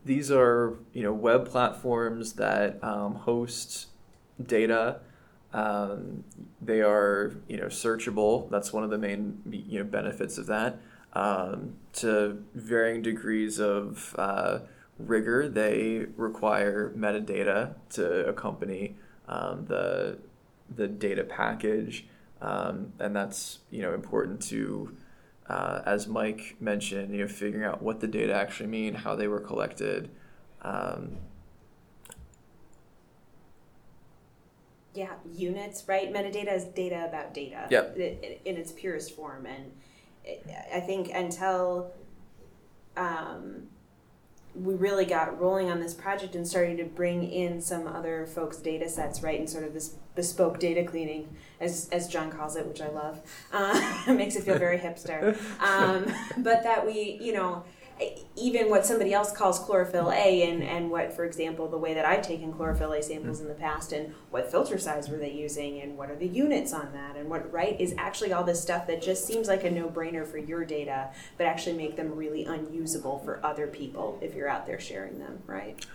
these 0.05 0.31
are 0.31 0.77
you 0.93 1.03
know 1.03 1.13
web 1.13 1.47
platforms 1.47 2.33
that 2.33 2.83
um, 2.83 3.15
host 3.15 3.87
data. 4.45 4.99
Um, 5.53 6.23
they 6.61 6.81
are 6.81 7.35
you 7.47 7.57
know 7.57 7.67
searchable. 7.67 8.49
That's 8.49 8.73
one 8.73 8.83
of 8.83 8.89
the 8.89 8.97
main 8.97 9.41
you 9.49 9.79
know 9.79 9.85
benefits 9.85 10.37
of 10.37 10.47
that. 10.47 10.79
Um, 11.13 11.75
to 11.93 12.43
varying 12.53 13.01
degrees 13.01 13.59
of 13.59 14.15
uh, 14.17 14.59
rigor, 14.99 15.47
they 15.49 16.05
require 16.15 16.93
metadata 16.95 17.75
to 17.91 18.27
accompany 18.27 18.95
um, 19.27 19.65
the 19.65 20.19
the 20.75 20.87
data 20.87 21.23
package, 21.23 22.05
um, 22.41 22.93
and 22.99 23.15
that's 23.15 23.59
you 23.71 23.81
know 23.81 23.93
important 23.93 24.41
to 24.43 24.95
uh, 25.49 25.81
as 25.85 26.07
Mike 26.07 26.55
mentioned, 26.59 27.13
you 27.13 27.21
know, 27.21 27.27
figuring 27.27 27.65
out 27.65 27.81
what 27.81 27.99
the 28.01 28.07
data 28.07 28.33
actually 28.33 28.67
mean, 28.67 28.93
how 28.93 29.15
they 29.15 29.27
were 29.27 29.39
collected. 29.39 30.09
Um, 30.61 31.17
yeah, 34.97 35.13
units, 35.31 35.83
right? 35.87 36.11
Metadata 36.11 36.51
is 36.55 36.63
data 36.65 37.05
about 37.07 37.31
data 37.31 37.67
Yep. 37.69 37.97
in 38.45 38.57
its 38.57 38.71
purest 38.71 39.15
form. 39.15 39.45
And 39.45 39.71
I 40.73 40.79
think 40.79 41.11
until 41.13 41.91
um, 42.97 43.67
we 44.55 44.73
really 44.73 45.05
got 45.05 45.39
rolling 45.39 45.69
on 45.69 45.79
this 45.79 45.93
project 45.93 46.33
and 46.33 46.47
started 46.47 46.77
to 46.77 46.85
bring 46.85 47.29
in 47.31 47.61
some 47.61 47.85
other 47.85 48.25
folks' 48.25 48.57
data 48.57 48.89
sets, 48.89 49.21
right, 49.21 49.39
and 49.39 49.47
sort 49.47 49.63
of 49.65 49.73
this 49.75 49.93
bespoke 50.15 50.59
data 50.59 50.83
cleaning, 50.83 51.35
as, 51.61 51.87
as 51.91 52.07
John 52.07 52.31
calls 52.31 52.55
it, 52.55 52.65
which 52.65 52.81
I 52.81 52.89
love. 52.89 53.21
Uh, 53.53 54.03
makes 54.07 54.35
it 54.35 54.45
feel 54.45 54.57
very 54.57 54.79
hipster. 54.79 55.37
Um, 55.61 56.11
but 56.37 56.63
that 56.63 56.85
we, 56.85 57.19
you 57.21 57.33
know, 57.33 57.63
even 58.35 58.69
what 58.69 58.85
somebody 58.85 59.13
else 59.13 59.31
calls 59.31 59.59
chlorophyll 59.59 60.11
A, 60.11 60.49
and, 60.49 60.61
and 60.61 60.91
what, 60.91 61.13
for 61.13 61.25
example, 61.25 61.67
the 61.67 61.77
way 61.77 61.93
that 61.93 62.05
I've 62.05 62.21
taken 62.21 62.53
chlorophyll 62.53 62.93
A 62.93 63.01
samples 63.01 63.39
mm. 63.39 63.43
in 63.43 63.47
the 63.47 63.55
past, 63.55 63.91
and 63.91 64.13
what 64.29 64.51
filter 64.51 64.77
size 64.77 65.09
were 65.09 65.17
they 65.17 65.31
using, 65.31 65.81
and 65.81 65.97
what 65.97 66.11
are 66.11 66.15
the 66.15 66.27
units 66.27 66.73
on 66.73 66.93
that, 66.93 67.15
and 67.15 67.29
what, 67.29 67.51
right, 67.51 67.79
is 67.79 67.95
actually 67.97 68.33
all 68.33 68.43
this 68.43 68.61
stuff 68.61 68.85
that 68.87 69.01
just 69.01 69.25
seems 69.25 69.47
like 69.47 69.63
a 69.63 69.71
no 69.71 69.89
brainer 69.89 70.25
for 70.27 70.37
your 70.37 70.63
data, 70.63 71.09
but 71.37 71.47
actually 71.47 71.75
make 71.75 71.95
them 71.95 72.15
really 72.15 72.45
unusable 72.45 73.19
for 73.19 73.43
other 73.45 73.67
people 73.67 74.19
if 74.21 74.35
you're 74.35 74.49
out 74.49 74.67
there 74.67 74.79
sharing 74.79 75.17
them, 75.19 75.41
right? 75.47 75.85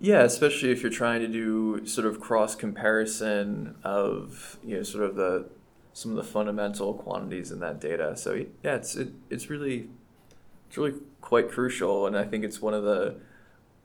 Yeah, 0.00 0.22
especially 0.22 0.72
if 0.72 0.82
you're 0.82 0.90
trying 0.90 1.20
to 1.20 1.28
do 1.28 1.86
sort 1.86 2.06
of 2.06 2.20
cross 2.20 2.54
comparison 2.54 3.76
of 3.82 4.58
you 4.62 4.76
know 4.76 4.82
sort 4.82 5.04
of 5.04 5.16
the 5.16 5.48
some 5.94 6.10
of 6.10 6.18
the 6.18 6.24
fundamental 6.24 6.92
quantities 6.92 7.50
in 7.50 7.60
that 7.60 7.80
data. 7.80 8.14
So 8.16 8.34
yeah, 8.62 8.74
it's 8.74 8.94
it, 8.96 9.12
it's 9.30 9.48
really 9.48 9.88
it's 10.68 10.76
really 10.76 10.94
quite 11.20 11.50
crucial, 11.50 12.06
and 12.06 12.16
I 12.16 12.24
think 12.24 12.44
it's 12.44 12.60
one 12.60 12.74
of 12.74 12.84
the 12.84 13.16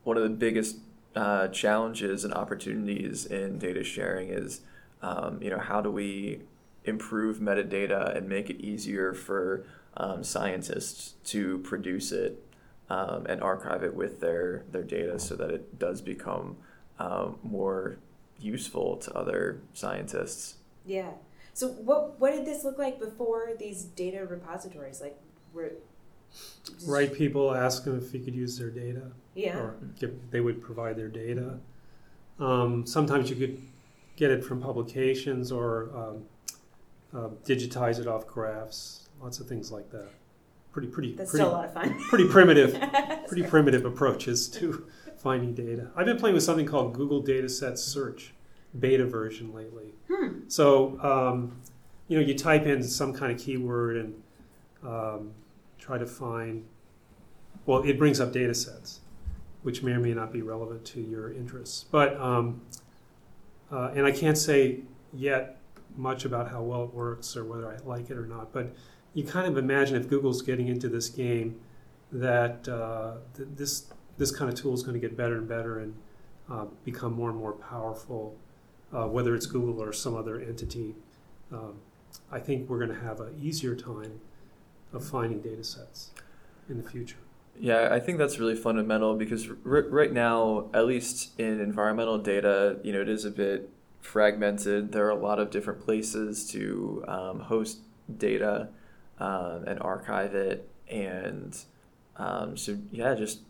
one 0.03 0.17
of 0.17 0.23
the 0.23 0.29
biggest 0.29 0.77
uh, 1.15 1.47
challenges 1.49 2.23
and 2.23 2.33
opportunities 2.33 3.25
in 3.25 3.59
data 3.59 3.83
sharing 3.83 4.29
is 4.29 4.61
um, 5.01 5.41
you 5.41 5.49
know 5.49 5.59
how 5.59 5.81
do 5.81 5.91
we 5.91 6.41
improve 6.85 7.39
metadata 7.39 8.15
and 8.15 8.27
make 8.27 8.49
it 8.49 8.59
easier 8.59 9.13
for 9.13 9.65
um, 9.97 10.23
scientists 10.23 11.15
to 11.23 11.59
produce 11.59 12.11
it 12.11 12.43
um, 12.89 13.25
and 13.27 13.41
archive 13.41 13.83
it 13.83 13.93
with 13.93 14.19
their 14.19 14.63
their 14.71 14.83
data 14.83 15.19
so 15.19 15.35
that 15.35 15.51
it 15.51 15.77
does 15.77 16.01
become 16.01 16.57
um, 16.99 17.37
more 17.43 17.97
useful 18.39 18.97
to 18.97 19.13
other 19.13 19.61
scientists. 19.73 20.55
Yeah. 20.85 21.11
So 21.53 21.69
what 21.69 22.19
what 22.19 22.31
did 22.31 22.45
this 22.45 22.63
look 22.63 22.77
like 22.77 22.99
before 22.99 23.51
these 23.57 23.83
data 23.83 24.25
repositories? 24.25 25.01
Like 25.01 25.19
were 25.53 25.73
Right 26.85 27.11
people 27.13 27.53
ask 27.53 27.83
them 27.83 27.97
if 27.97 28.13
you 28.13 28.19
could 28.19 28.35
use 28.35 28.57
their 28.57 28.69
data, 28.69 29.03
yeah. 29.35 29.57
or 29.57 29.75
give, 29.99 30.13
they 30.31 30.39
would 30.39 30.61
provide 30.61 30.95
their 30.95 31.07
data. 31.07 31.57
Um, 32.39 32.85
sometimes 32.85 33.29
you 33.29 33.35
could 33.35 33.61
get 34.15 34.31
it 34.31 34.43
from 34.43 34.61
publications 34.61 35.51
or 35.51 35.89
um, 35.95 36.23
uh, 37.13 37.29
digitize 37.45 37.99
it 37.99 38.07
off 38.07 38.27
graphs. 38.27 39.09
Lots 39.21 39.39
of 39.39 39.47
things 39.47 39.71
like 39.71 39.91
that. 39.91 40.09
Pretty, 40.71 40.87
pretty, 40.87 41.13
That's 41.13 41.31
pretty, 41.31 41.43
still 41.43 41.53
a 41.53 41.57
lot 41.57 41.65
of 41.65 41.73
fun. 41.73 41.99
pretty 42.09 42.27
primitive, 42.27 42.79
pretty 43.27 43.43
primitive 43.43 43.85
approaches 43.85 44.47
to 44.49 44.85
finding 45.17 45.53
data. 45.53 45.89
I've 45.95 46.05
been 46.05 46.17
playing 46.17 46.33
with 46.33 46.43
something 46.43 46.65
called 46.65 46.93
Google 46.93 47.21
Dataset 47.21 47.77
Search, 47.77 48.33
beta 48.79 49.05
version 49.05 49.53
lately. 49.53 49.93
Hmm. 50.09 50.39
So, 50.47 50.99
um, 51.01 51.61
you 52.07 52.19
know, 52.19 52.25
you 52.25 52.37
type 52.37 52.65
in 52.65 52.83
some 52.83 53.13
kind 53.13 53.31
of 53.31 53.37
keyword 53.39 53.97
and 53.97 54.23
um, 54.83 55.31
try 55.91 55.97
to 55.97 56.07
find, 56.07 56.63
well, 57.65 57.83
it 57.83 57.97
brings 57.99 58.21
up 58.21 58.31
data 58.31 58.53
sets, 58.53 59.01
which 59.63 59.83
may 59.83 59.91
or 59.91 59.99
may 59.99 60.13
not 60.13 60.31
be 60.31 60.41
relevant 60.41 60.85
to 60.85 61.01
your 61.01 61.33
interests. 61.33 61.83
But, 61.91 62.15
um, 62.17 62.61
uh, 63.69 63.91
and 63.93 64.05
I 64.05 64.11
can't 64.11 64.37
say 64.37 64.83
yet 65.13 65.57
much 65.97 66.23
about 66.23 66.49
how 66.49 66.61
well 66.61 66.85
it 66.85 66.93
works 66.93 67.35
or 67.35 67.43
whether 67.43 67.67
I 67.67 67.75
like 67.85 68.09
it 68.09 68.17
or 68.17 68.25
not, 68.25 68.53
but 68.53 68.73
you 69.13 69.25
kind 69.25 69.45
of 69.45 69.57
imagine 69.57 69.97
if 69.97 70.07
Google's 70.09 70.41
getting 70.41 70.69
into 70.69 70.87
this 70.87 71.09
game 71.09 71.59
that 72.13 72.69
uh, 72.69 73.15
th- 73.35 73.49
this 73.57 73.87
this 74.17 74.31
kind 74.31 74.49
of 74.49 74.57
tool 74.57 74.73
is 74.73 74.83
going 74.83 74.93
to 74.93 74.99
get 74.99 75.17
better 75.17 75.37
and 75.37 75.47
better 75.47 75.79
and 75.79 75.93
uh, 76.49 76.65
become 76.85 77.11
more 77.11 77.29
and 77.29 77.37
more 77.37 77.53
powerful, 77.53 78.37
uh, 78.93 79.07
whether 79.07 79.35
it's 79.35 79.45
Google 79.45 79.81
or 79.81 79.91
some 79.91 80.15
other 80.15 80.39
entity. 80.39 80.95
Um, 81.51 81.79
I 82.31 82.39
think 82.39 82.69
we're 82.69 82.79
going 82.79 82.97
to 82.97 83.05
have 83.05 83.19
an 83.19 83.37
easier 83.41 83.75
time 83.75 84.21
of 84.93 85.03
finding 85.03 85.41
data 85.41 85.63
sets 85.63 86.11
in 86.69 86.81
the 86.81 86.89
future. 86.89 87.17
Yeah, 87.59 87.89
I 87.91 87.99
think 87.99 88.17
that's 88.17 88.39
really 88.39 88.55
fundamental 88.55 89.15
because 89.15 89.47
r- 89.47 89.55
right 89.89 90.11
now, 90.11 90.69
at 90.73 90.85
least 90.85 91.39
in 91.39 91.59
environmental 91.59 92.17
data, 92.17 92.79
you 92.83 92.93
know, 92.93 93.01
it 93.01 93.09
is 93.09 93.25
a 93.25 93.31
bit 93.31 93.69
fragmented. 94.01 94.91
There 94.91 95.05
are 95.05 95.11
a 95.11 95.15
lot 95.15 95.39
of 95.39 95.51
different 95.51 95.81
places 95.81 96.49
to 96.51 97.03
um, 97.07 97.39
host 97.41 97.79
data 98.17 98.69
um, 99.19 99.65
and 99.67 99.79
archive 99.81 100.33
it, 100.33 100.67
and 100.89 101.57
um, 102.17 102.57
so 102.57 102.77
yeah, 102.91 103.13
just 103.13 103.41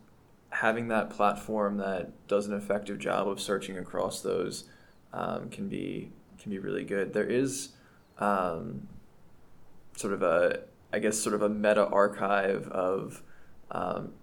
having 0.49 0.89
that 0.89 1.09
platform 1.09 1.77
that 1.77 2.27
does 2.27 2.47
an 2.47 2.53
effective 2.53 2.99
job 2.99 3.27
of 3.27 3.39
searching 3.39 3.77
across 3.77 4.21
those 4.21 4.65
um, 5.13 5.49
can 5.49 5.69
be 5.69 6.11
can 6.39 6.51
be 6.51 6.59
really 6.59 6.83
good. 6.83 7.13
There 7.13 7.23
is 7.23 7.69
um, 8.17 8.87
sort 9.95 10.13
of 10.13 10.23
a 10.23 10.61
I 10.93 10.99
guess 10.99 11.17
sort 11.17 11.35
of 11.35 11.41
a 11.41 11.49
meta 11.49 11.85
archive 11.87 12.67
of 12.69 13.23
um, 13.71 14.13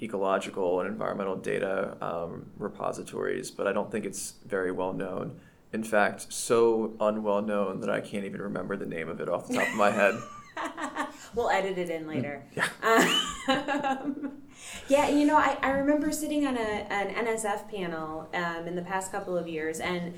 ecological 0.00 0.80
and 0.80 0.88
environmental 0.88 1.36
data 1.36 1.96
um, 2.00 2.50
repositories, 2.56 3.50
but 3.50 3.66
I 3.66 3.72
don't 3.72 3.90
think 3.90 4.04
it's 4.04 4.34
very 4.46 4.72
well 4.72 4.92
known. 4.92 5.40
In 5.72 5.84
fact, 5.84 6.32
so 6.32 6.94
unwell 6.98 7.42
known 7.42 7.80
that 7.80 7.90
I 7.90 8.00
can't 8.00 8.24
even 8.24 8.40
remember 8.42 8.76
the 8.76 8.86
name 8.86 9.08
of 9.08 9.20
it 9.20 9.28
off 9.28 9.46
the 9.46 9.54
top 9.54 9.68
of 9.68 9.74
my 9.74 9.90
head. 9.90 10.14
we'll 11.34 11.50
edit 11.50 11.78
it 11.78 11.90
in 11.90 12.06
later. 12.06 12.44
Yeah. 12.56 12.68
Um, 13.48 14.42
yeah, 14.88 15.08
you 15.08 15.24
know, 15.24 15.36
I, 15.36 15.56
I 15.62 15.70
remember 15.70 16.12
sitting 16.12 16.46
on 16.46 16.56
a, 16.56 16.60
an 16.60 17.26
NSF 17.26 17.68
panel 17.70 18.28
um, 18.34 18.66
in 18.68 18.76
the 18.76 18.82
past 18.82 19.10
couple 19.10 19.36
of 19.36 19.48
years, 19.48 19.80
and 19.80 20.14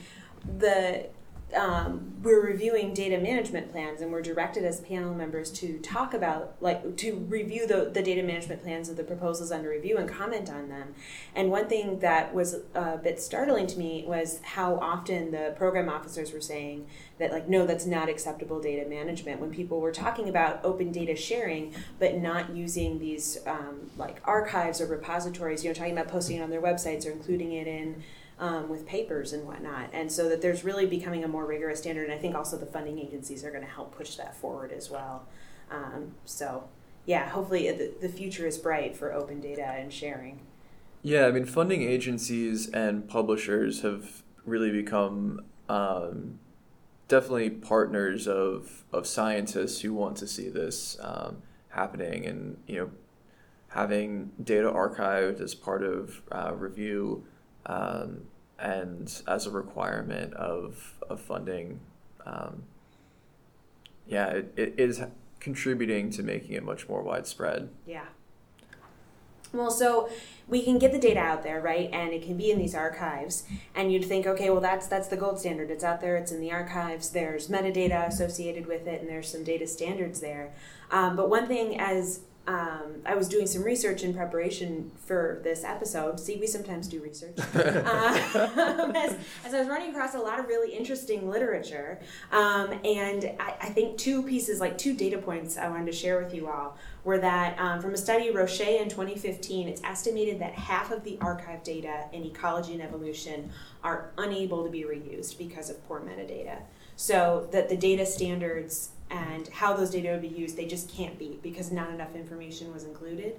the 0.58 1.06
um, 1.54 2.14
we're 2.22 2.44
reviewing 2.44 2.94
data 2.94 3.18
management 3.18 3.72
plans 3.72 4.00
and 4.00 4.12
we're 4.12 4.22
directed 4.22 4.64
as 4.64 4.80
panel 4.80 5.14
members 5.14 5.50
to 5.50 5.78
talk 5.78 6.14
about 6.14 6.54
like 6.60 6.96
to 6.96 7.16
review 7.28 7.66
the, 7.66 7.90
the 7.92 8.02
data 8.02 8.22
management 8.22 8.62
plans 8.62 8.88
of 8.88 8.96
the 8.96 9.04
proposals 9.04 9.50
under 9.50 9.68
review 9.68 9.98
and 9.98 10.08
comment 10.08 10.48
on 10.50 10.68
them. 10.68 10.94
And 11.34 11.50
one 11.50 11.68
thing 11.68 11.98
that 12.00 12.32
was 12.34 12.56
a 12.74 12.98
bit 12.98 13.20
startling 13.20 13.66
to 13.68 13.78
me 13.78 14.04
was 14.06 14.40
how 14.42 14.76
often 14.76 15.32
the 15.32 15.54
program 15.56 15.88
officers 15.88 16.32
were 16.32 16.40
saying 16.40 16.86
that 17.18 17.32
like 17.32 17.48
no 17.48 17.66
that's 17.66 17.86
not 17.86 18.08
acceptable 18.08 18.60
data 18.60 18.88
management 18.88 19.40
when 19.40 19.50
people 19.50 19.80
were 19.80 19.92
talking 19.92 20.28
about 20.28 20.64
open 20.64 20.90
data 20.90 21.14
sharing 21.14 21.72
but 21.98 22.16
not 22.16 22.50
using 22.54 22.98
these 22.98 23.38
um, 23.46 23.90
like 23.96 24.20
archives 24.24 24.80
or 24.80 24.86
repositories 24.86 25.62
you 25.62 25.70
know 25.70 25.74
talking 25.74 25.92
about 25.92 26.08
posting 26.08 26.38
it 26.38 26.42
on 26.42 26.50
their 26.50 26.60
websites 26.60 27.06
or 27.06 27.10
including 27.10 27.52
it 27.52 27.66
in 27.66 28.02
um, 28.42 28.68
with 28.68 28.84
papers 28.84 29.32
and 29.32 29.46
whatnot. 29.46 29.88
And 29.92 30.10
so 30.10 30.28
that 30.28 30.42
there's 30.42 30.64
really 30.64 30.84
becoming 30.84 31.22
a 31.22 31.28
more 31.28 31.46
rigorous 31.46 31.78
standard. 31.78 32.10
And 32.10 32.12
I 32.12 32.18
think 32.18 32.34
also 32.34 32.58
the 32.58 32.66
funding 32.66 32.98
agencies 32.98 33.44
are 33.44 33.50
going 33.50 33.62
to 33.62 33.70
help 33.70 33.96
push 33.96 34.16
that 34.16 34.34
forward 34.34 34.72
as 34.72 34.90
well. 34.90 35.28
Um, 35.70 36.16
so, 36.24 36.64
yeah, 37.06 37.28
hopefully 37.28 37.70
the, 37.70 37.92
the 38.00 38.08
future 38.08 38.44
is 38.44 38.58
bright 38.58 38.96
for 38.96 39.12
open 39.12 39.40
data 39.40 39.64
and 39.64 39.92
sharing. 39.92 40.40
Yeah, 41.02 41.26
I 41.26 41.30
mean, 41.30 41.44
funding 41.44 41.82
agencies 41.82 42.68
and 42.68 43.08
publishers 43.08 43.82
have 43.82 44.24
really 44.44 44.72
become 44.72 45.44
um, 45.68 46.40
definitely 47.06 47.50
partners 47.50 48.26
of, 48.26 48.84
of 48.92 49.06
scientists 49.06 49.82
who 49.82 49.94
want 49.94 50.16
to 50.16 50.26
see 50.26 50.48
this 50.48 50.96
um, 51.00 51.42
happening 51.68 52.26
and, 52.26 52.56
you 52.66 52.76
know, 52.76 52.90
having 53.68 54.32
data 54.42 54.68
archived 54.68 55.40
as 55.40 55.54
part 55.54 55.84
of 55.84 56.22
uh, 56.32 56.52
review 56.56 57.24
um, 57.66 58.22
and 58.62 59.22
as 59.26 59.46
a 59.46 59.50
requirement 59.50 60.32
of, 60.34 60.94
of 61.10 61.20
funding, 61.20 61.80
um, 62.24 62.62
yeah, 64.06 64.28
it, 64.28 64.54
it 64.56 64.74
is 64.78 65.02
contributing 65.40 66.10
to 66.10 66.22
making 66.22 66.52
it 66.52 66.62
much 66.62 66.88
more 66.88 67.02
widespread. 67.02 67.68
Yeah. 67.86 68.04
Well, 69.52 69.70
so 69.70 70.08
we 70.48 70.62
can 70.62 70.78
get 70.78 70.92
the 70.92 70.98
data 70.98 71.20
out 71.20 71.42
there, 71.42 71.60
right? 71.60 71.90
And 71.92 72.12
it 72.12 72.22
can 72.22 72.36
be 72.38 72.50
in 72.50 72.58
these 72.58 72.74
archives. 72.74 73.44
And 73.74 73.92
you'd 73.92 74.04
think, 74.04 74.26
okay, 74.26 74.48
well 74.48 74.62
that's 74.62 74.86
that's 74.86 75.08
the 75.08 75.16
gold 75.16 75.38
standard. 75.38 75.70
It's 75.70 75.84
out 75.84 76.00
there. 76.00 76.16
It's 76.16 76.32
in 76.32 76.40
the 76.40 76.52
archives. 76.52 77.10
There's 77.10 77.48
metadata 77.48 78.08
associated 78.08 78.66
with 78.66 78.86
it, 78.86 79.02
and 79.02 79.10
there's 79.10 79.30
some 79.30 79.44
data 79.44 79.66
standards 79.66 80.20
there. 80.20 80.54
Um, 80.90 81.16
but 81.16 81.28
one 81.28 81.46
thing, 81.48 81.78
as 81.78 82.20
um, 82.46 83.02
I 83.06 83.14
was 83.14 83.28
doing 83.28 83.46
some 83.46 83.62
research 83.62 84.02
in 84.02 84.12
preparation 84.12 84.90
for 85.06 85.40
this 85.44 85.62
episode. 85.62 86.18
See, 86.18 86.36
we 86.36 86.48
sometimes 86.48 86.88
do 86.88 87.00
research. 87.00 87.38
uh, 87.38 87.42
as, 88.96 89.16
as, 89.44 89.54
I 89.54 89.60
was 89.60 89.68
running 89.68 89.90
across 89.90 90.16
a 90.16 90.18
lot 90.18 90.40
of 90.40 90.48
really 90.48 90.76
interesting 90.76 91.30
literature, 91.30 92.00
um, 92.32 92.72
and 92.84 93.32
I, 93.38 93.54
I, 93.60 93.68
think 93.68 93.96
two 93.96 94.24
pieces, 94.24 94.58
like 94.58 94.76
two 94.76 94.92
data 94.94 95.18
points, 95.18 95.56
I 95.56 95.68
wanted 95.68 95.86
to 95.86 95.92
share 95.92 96.20
with 96.20 96.34
you 96.34 96.48
all 96.48 96.76
were 97.04 97.18
that 97.18 97.58
um, 97.60 97.80
from 97.80 97.94
a 97.94 97.96
study 97.96 98.30
Roche 98.30 98.60
in 98.60 98.88
2015, 98.88 99.68
it's 99.68 99.82
estimated 99.84 100.40
that 100.40 100.52
half 100.52 100.90
of 100.90 101.04
the 101.04 101.18
archive 101.20 101.62
data 101.62 102.06
in 102.12 102.24
ecology 102.24 102.72
and 102.72 102.82
evolution 102.82 103.50
are 103.84 104.10
unable 104.18 104.64
to 104.64 104.70
be 104.70 104.82
reused 104.82 105.38
because 105.38 105.70
of 105.70 105.84
poor 105.86 106.00
metadata. 106.00 106.58
So 106.96 107.48
that 107.52 107.68
the 107.68 107.76
data 107.76 108.06
standards 108.06 108.90
and 109.12 109.46
how 109.48 109.76
those 109.76 109.90
data 109.90 110.10
would 110.10 110.22
be 110.22 110.28
used, 110.28 110.56
they 110.56 110.64
just 110.64 110.88
can't 110.88 111.18
be 111.18 111.38
because 111.42 111.70
not 111.70 111.90
enough 111.90 112.14
information 112.16 112.72
was 112.72 112.84
included. 112.84 113.38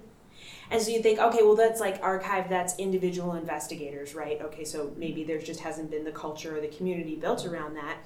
And 0.69 0.81
so 0.81 0.91
you 0.91 1.01
think, 1.01 1.19
okay, 1.19 1.41
well, 1.41 1.55
that's 1.55 1.79
like 1.79 1.99
archive, 2.01 2.47
that's 2.47 2.77
individual 2.77 3.33
investigators, 3.33 4.13
right? 4.13 4.39
Okay, 4.41 4.63
so 4.63 4.93
maybe 4.97 5.23
there 5.23 5.39
just 5.39 5.61
hasn't 5.61 5.89
been 5.89 6.03
the 6.03 6.11
culture 6.11 6.55
or 6.55 6.61
the 6.61 6.67
community 6.67 7.15
built 7.15 7.45
around 7.45 7.75
that. 7.75 7.97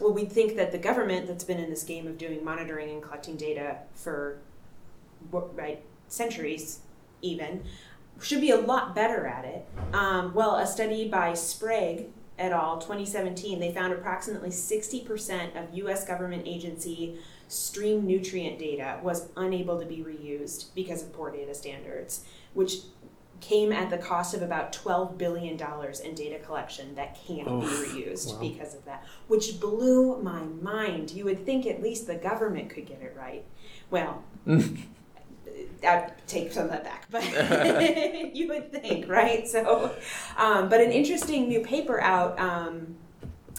Well, 0.00 0.12
we 0.12 0.24
think 0.24 0.56
that 0.56 0.72
the 0.72 0.78
government 0.78 1.26
that's 1.26 1.44
been 1.44 1.58
in 1.58 1.68
this 1.68 1.82
game 1.82 2.06
of 2.06 2.16
doing 2.16 2.42
monitoring 2.42 2.90
and 2.90 3.02
collecting 3.02 3.36
data 3.36 3.78
for 3.94 4.38
right 5.30 5.82
centuries, 6.08 6.80
even, 7.20 7.62
should 8.22 8.40
be 8.40 8.50
a 8.50 8.56
lot 8.56 8.94
better 8.94 9.26
at 9.26 9.44
it. 9.44 9.66
Um, 9.92 10.32
well, 10.32 10.56
a 10.56 10.66
study 10.66 11.08
by 11.08 11.34
Sprague 11.34 12.06
et 12.40 12.52
al. 12.52 12.78
2017, 12.78 13.60
they 13.60 13.72
found 13.72 13.92
approximately 13.92 14.48
60% 14.48 15.62
of 15.62 15.74
U.S. 15.74 16.06
government 16.06 16.44
agency 16.46 17.18
stream 17.48 18.06
nutrient 18.06 18.58
data 18.58 18.98
was 19.02 19.28
unable 19.36 19.78
to 19.78 19.86
be 19.86 19.98
reused 19.98 20.74
because 20.74 21.02
of 21.02 21.12
poor 21.12 21.30
data 21.30 21.54
standards, 21.54 22.24
which 22.54 22.78
came 23.40 23.72
at 23.72 23.90
the 23.90 23.98
cost 23.98 24.34
of 24.34 24.42
about 24.42 24.72
$12 24.72 25.16
billion 25.16 25.58
in 26.04 26.14
data 26.14 26.38
collection 26.44 26.94
that 26.94 27.18
can't 27.26 27.46
be 27.46 27.66
reused 27.66 28.34
wow. 28.34 28.40
because 28.40 28.74
of 28.74 28.84
that, 28.84 29.04
which 29.28 29.60
blew 29.60 30.20
my 30.22 30.42
mind. 30.42 31.10
You 31.10 31.24
would 31.24 31.44
think 31.44 31.66
at 31.66 31.82
least 31.82 32.06
the 32.06 32.16
government 32.16 32.70
could 32.70 32.86
get 32.86 33.00
it 33.00 33.14
right. 33.16 33.44
Well, 33.90 34.24
I'd 35.84 36.12
take 36.26 36.52
some 36.52 36.64
of 36.64 36.70
that 36.70 36.84
back, 36.84 37.06
but 37.10 37.22
you 38.34 38.48
would 38.48 38.72
think, 38.72 39.08
right? 39.08 39.46
So, 39.48 39.94
um, 40.36 40.68
but 40.68 40.80
an 40.80 40.92
interesting 40.92 41.48
new 41.48 41.60
paper 41.60 42.00
out 42.00 42.38
um, 42.38 42.96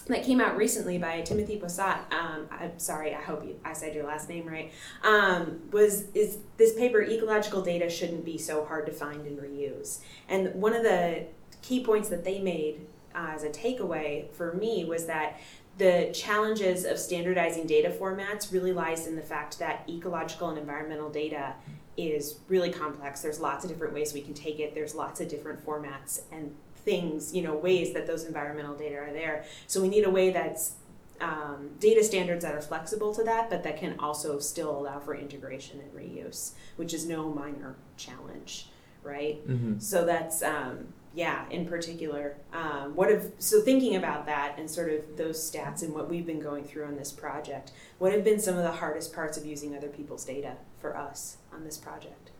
that 0.07 0.23
came 0.23 0.41
out 0.41 0.57
recently 0.57 0.97
by 0.97 1.21
Timothy 1.21 1.57
Poisot. 1.57 1.97
Um, 2.11 2.47
I'm 2.51 2.77
sorry, 2.77 3.15
I 3.15 3.21
hope 3.21 3.43
you, 3.43 3.59
I 3.63 3.73
said 3.73 3.95
your 3.95 4.05
last 4.05 4.29
name 4.29 4.45
right. 4.45 4.71
Um, 5.03 5.61
was 5.71 6.05
is 6.13 6.37
this 6.57 6.73
paper? 6.73 7.01
Ecological 7.01 7.61
data 7.61 7.89
shouldn't 7.89 8.25
be 8.25 8.37
so 8.37 8.65
hard 8.65 8.85
to 8.87 8.91
find 8.91 9.25
and 9.25 9.39
reuse. 9.39 9.99
And 10.27 10.53
one 10.55 10.73
of 10.73 10.83
the 10.83 11.25
key 11.61 11.83
points 11.83 12.09
that 12.09 12.23
they 12.23 12.39
made 12.39 12.81
uh, 13.15 13.31
as 13.33 13.43
a 13.43 13.49
takeaway 13.49 14.29
for 14.31 14.53
me 14.53 14.85
was 14.85 15.05
that 15.05 15.39
the 15.77 16.11
challenges 16.13 16.85
of 16.85 16.99
standardizing 16.99 17.65
data 17.65 17.89
formats 17.89 18.51
really 18.51 18.73
lies 18.73 19.07
in 19.07 19.15
the 19.15 19.21
fact 19.21 19.59
that 19.59 19.83
ecological 19.89 20.49
and 20.49 20.57
environmental 20.57 21.09
data 21.09 21.53
is 21.97 22.39
really 22.47 22.71
complex. 22.71 23.21
There's 23.21 23.39
lots 23.39 23.63
of 23.63 23.69
different 23.69 23.93
ways 23.93 24.13
we 24.13 24.21
can 24.21 24.33
take 24.33 24.59
it. 24.59 24.73
There's 24.73 24.95
lots 24.95 25.21
of 25.21 25.27
different 25.27 25.65
formats 25.65 26.21
and 26.31 26.55
things, 26.75 27.33
you 27.33 27.41
know, 27.41 27.55
ways 27.55 27.93
that 27.93 28.07
those 28.07 28.23
environmental 28.23 28.75
data 28.75 28.97
are 28.97 29.13
there. 29.13 29.45
So 29.67 29.81
we 29.81 29.89
need 29.89 30.05
a 30.05 30.09
way 30.09 30.31
that's 30.31 30.75
um, 31.19 31.69
data 31.79 32.03
standards 32.03 32.43
that 32.43 32.55
are 32.55 32.61
flexible 32.61 33.13
to 33.13 33.23
that, 33.23 33.49
but 33.49 33.63
that 33.63 33.77
can 33.77 33.99
also 33.99 34.39
still 34.39 34.71
allow 34.71 34.99
for 34.99 35.15
integration 35.15 35.79
and 35.79 35.91
reuse, 35.93 36.51
which 36.77 36.93
is 36.93 37.05
no 37.05 37.29
minor 37.29 37.75
challenge, 37.97 38.67
right? 39.03 39.47
Mm-hmm. 39.47 39.79
So 39.79 40.05
that's 40.05 40.41
um, 40.41 40.87
yeah, 41.13 41.45
in 41.49 41.65
particular. 41.65 42.37
Um, 42.53 42.95
what 42.95 43.09
have 43.09 43.31
so 43.37 43.61
thinking 43.61 43.95
about 43.95 44.25
that 44.27 44.57
and 44.57 44.69
sort 44.69 44.91
of 44.91 45.17
those 45.17 45.37
stats 45.37 45.81
and 45.81 45.93
what 45.93 46.09
we've 46.09 46.25
been 46.25 46.39
going 46.39 46.63
through 46.63 46.85
on 46.85 46.95
this 46.95 47.11
project? 47.11 47.71
What 47.97 48.13
have 48.13 48.23
been 48.23 48.39
some 48.39 48.57
of 48.57 48.63
the 48.63 48.71
hardest 48.71 49.13
parts 49.13 49.37
of 49.37 49.45
using 49.45 49.75
other 49.75 49.89
people's 49.89 50.23
data 50.23 50.55
for 50.79 50.95
us 50.95 51.37
on 51.53 51.63
this 51.63 51.77
project? 51.77 52.31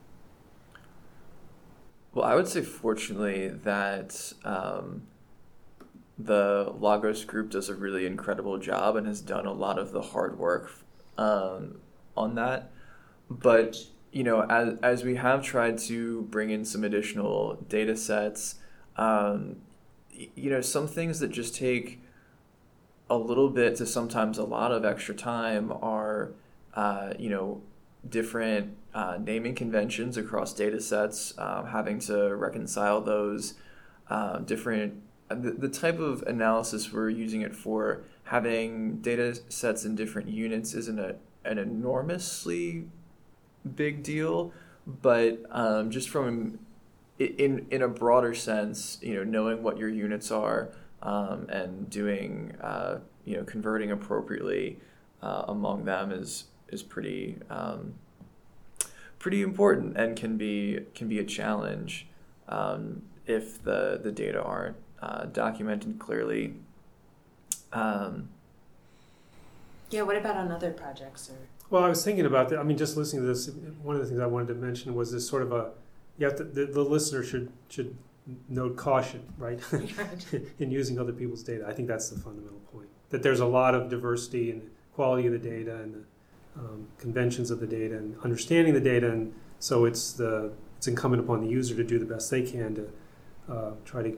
Well, 2.13 2.25
I 2.25 2.35
would 2.35 2.47
say 2.47 2.61
fortunately 2.61 3.49
that 3.49 4.33
um, 4.43 5.03
the 6.17 6.73
Lagos 6.79 7.23
group 7.25 7.51
does 7.51 7.69
a 7.69 7.75
really 7.75 8.05
incredible 8.05 8.57
job 8.57 8.95
and 8.95 9.07
has 9.07 9.21
done 9.21 9.45
a 9.45 9.53
lot 9.53 9.79
of 9.79 9.91
the 9.91 10.01
hard 10.01 10.37
work 10.37 10.71
um, 11.17 11.79
on 12.15 12.35
that. 12.35 12.71
But 13.29 13.77
you 14.11 14.23
know, 14.23 14.41
as 14.43 14.77
as 14.81 15.03
we 15.03 15.15
have 15.15 15.43
tried 15.43 15.77
to 15.79 16.23
bring 16.23 16.49
in 16.49 16.65
some 16.65 16.83
additional 16.83 17.55
data 17.69 17.95
sets 17.95 18.55
um, 18.97 19.57
you 20.11 20.49
know, 20.49 20.61
some 20.61 20.87
things 20.87 21.19
that 21.19 21.29
just 21.29 21.55
take 21.55 21.99
a 23.09 23.17
little 23.17 23.49
bit 23.49 23.75
to 23.75 23.85
sometimes 23.85 24.37
a 24.37 24.43
lot 24.43 24.71
of 24.71 24.85
extra 24.85 25.13
time 25.13 25.71
are, 25.81 26.31
uh, 26.75 27.13
you 27.19 27.29
know, 27.29 27.61
different 28.07 28.75
uh, 28.93 29.17
naming 29.19 29.55
conventions 29.55 30.17
across 30.17 30.53
data 30.53 30.79
sets, 30.79 31.33
uh, 31.37 31.63
having 31.65 31.99
to 31.99 32.35
reconcile 32.35 33.01
those 33.01 33.55
uh, 34.09 34.39
different, 34.39 35.01
the, 35.29 35.51
the 35.51 35.69
type 35.69 35.99
of 35.99 36.23
analysis 36.23 36.91
we're 36.91 37.09
using 37.09 37.41
it 37.41 37.55
for, 37.55 38.01
having 38.25 38.97
data 38.97 39.37
sets 39.49 39.85
in 39.85 39.95
different 39.95 40.29
units 40.29 40.73
isn't 40.73 40.99
a, 40.99 41.15
an 41.43 41.57
enormously 41.57 42.85
big 43.75 44.03
deal, 44.03 44.51
but 44.85 45.39
um, 45.51 45.91
just 45.91 46.09
from 46.09 46.59
in 47.25 47.67
in 47.71 47.81
a 47.81 47.87
broader 47.87 48.33
sense, 48.33 48.97
you 49.01 49.15
know, 49.15 49.23
knowing 49.23 49.63
what 49.63 49.77
your 49.77 49.89
units 49.89 50.31
are 50.31 50.69
um, 51.01 51.47
and 51.49 51.89
doing, 51.89 52.55
uh, 52.61 52.99
you 53.25 53.37
know, 53.37 53.43
converting 53.43 53.91
appropriately 53.91 54.79
uh, 55.21 55.45
among 55.47 55.85
them 55.85 56.11
is 56.11 56.45
is 56.69 56.83
pretty 56.83 57.37
um, 57.49 57.93
pretty 59.19 59.41
important 59.41 59.97
and 59.97 60.15
can 60.15 60.37
be 60.37 60.79
can 60.95 61.07
be 61.07 61.19
a 61.19 61.23
challenge 61.23 62.07
um, 62.49 63.03
if 63.25 63.61
the 63.63 63.99
the 64.01 64.11
data 64.11 64.41
aren't 64.41 64.77
uh, 65.01 65.25
documented 65.25 65.99
clearly. 65.99 66.55
Um, 67.73 68.29
yeah. 69.89 70.01
What 70.01 70.17
about 70.17 70.37
on 70.37 70.51
other 70.51 70.71
projects 70.71 71.29
or? 71.29 71.35
Well, 71.69 71.83
I 71.83 71.87
was 71.87 72.03
thinking 72.03 72.25
about 72.25 72.49
that. 72.49 72.59
I 72.59 72.63
mean, 72.63 72.77
just 72.77 72.97
listening 72.97 73.21
to 73.21 73.27
this, 73.29 73.49
one 73.81 73.95
of 73.95 74.01
the 74.01 74.07
things 74.07 74.19
I 74.19 74.25
wanted 74.25 74.49
to 74.49 74.55
mention 74.55 74.93
was 74.93 75.13
this 75.13 75.25
sort 75.25 75.41
of 75.41 75.53
a 75.53 75.71
you 76.21 76.27
have 76.27 76.35
to, 76.37 76.43
the, 76.43 76.67
the 76.67 76.83
listener 76.83 77.23
should 77.23 77.51
should 77.67 77.97
note 78.47 78.77
caution, 78.77 79.23
right, 79.39 79.59
in 80.59 80.69
using 80.69 80.99
other 80.99 81.11
people's 81.11 81.41
data. 81.41 81.65
I 81.67 81.73
think 81.73 81.87
that's 81.87 82.09
the 82.09 82.19
fundamental 82.19 82.59
point. 82.71 82.87
That 83.09 83.23
there's 83.23 83.39
a 83.39 83.45
lot 83.45 83.73
of 83.73 83.89
diversity 83.89 84.51
in 84.51 84.59
the 84.59 84.65
quality 84.93 85.25
of 85.25 85.33
the 85.33 85.39
data 85.39 85.77
and 85.77 85.95
the 85.95 86.59
um, 86.59 86.87
conventions 86.99 87.49
of 87.49 87.59
the 87.59 87.65
data 87.65 87.97
and 87.97 88.15
understanding 88.23 88.75
the 88.75 88.79
data, 88.79 89.09
and 89.09 89.33
so 89.59 89.85
it's 89.85 90.13
the 90.13 90.53
it's 90.77 90.87
incumbent 90.87 91.23
upon 91.23 91.41
the 91.41 91.47
user 91.47 91.75
to 91.75 91.83
do 91.83 91.97
the 91.97 92.05
best 92.05 92.29
they 92.29 92.43
can 92.43 92.75
to 92.75 92.89
uh, 93.51 93.71
try 93.83 94.03
to 94.03 94.17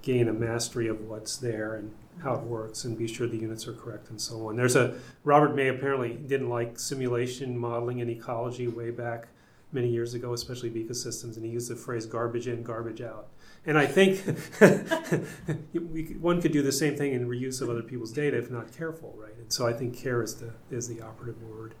gain 0.00 0.28
a 0.28 0.32
mastery 0.32 0.88
of 0.88 1.02
what's 1.02 1.36
there 1.36 1.74
and 1.74 1.94
how 2.22 2.34
it 2.34 2.42
works 2.42 2.84
and 2.84 2.96
be 2.96 3.06
sure 3.06 3.26
the 3.26 3.36
units 3.36 3.66
are 3.66 3.72
correct 3.74 4.08
and 4.08 4.20
so 4.20 4.48
on. 4.48 4.56
There's 4.56 4.76
a 4.76 4.94
Robert 5.24 5.54
May 5.54 5.68
apparently 5.68 6.14
didn't 6.14 6.48
like 6.48 6.78
simulation 6.78 7.58
modeling 7.58 7.98
in 7.98 8.08
ecology 8.08 8.66
way 8.66 8.90
back 8.90 9.28
many 9.74 9.88
years 9.88 10.14
ago, 10.14 10.32
especially 10.32 10.68
of 10.68 10.74
ecosystems, 10.74 11.36
and 11.36 11.44
he 11.44 11.50
used 11.50 11.70
the 11.70 11.76
phrase 11.76 12.06
garbage 12.06 12.48
in, 12.48 12.62
garbage 12.62 13.00
out. 13.00 13.28
And 13.66 13.78
I 13.78 13.86
think 13.86 14.20
one 16.20 16.40
could 16.40 16.52
do 16.52 16.62
the 16.62 16.72
same 16.72 16.96
thing 16.96 17.12
in 17.12 17.26
reuse 17.28 17.60
of 17.60 17.70
other 17.70 17.82
people's 17.82 18.12
data 18.12 18.38
if 18.38 18.50
not 18.50 18.76
careful, 18.76 19.14
right? 19.16 19.34
And 19.36 19.52
so 19.52 19.66
I 19.66 19.72
think 19.72 19.96
care 19.96 20.22
is 20.22 20.36
the, 20.36 20.52
is 20.70 20.88
the 20.88 21.00
operative 21.00 21.42
word. 21.42 21.74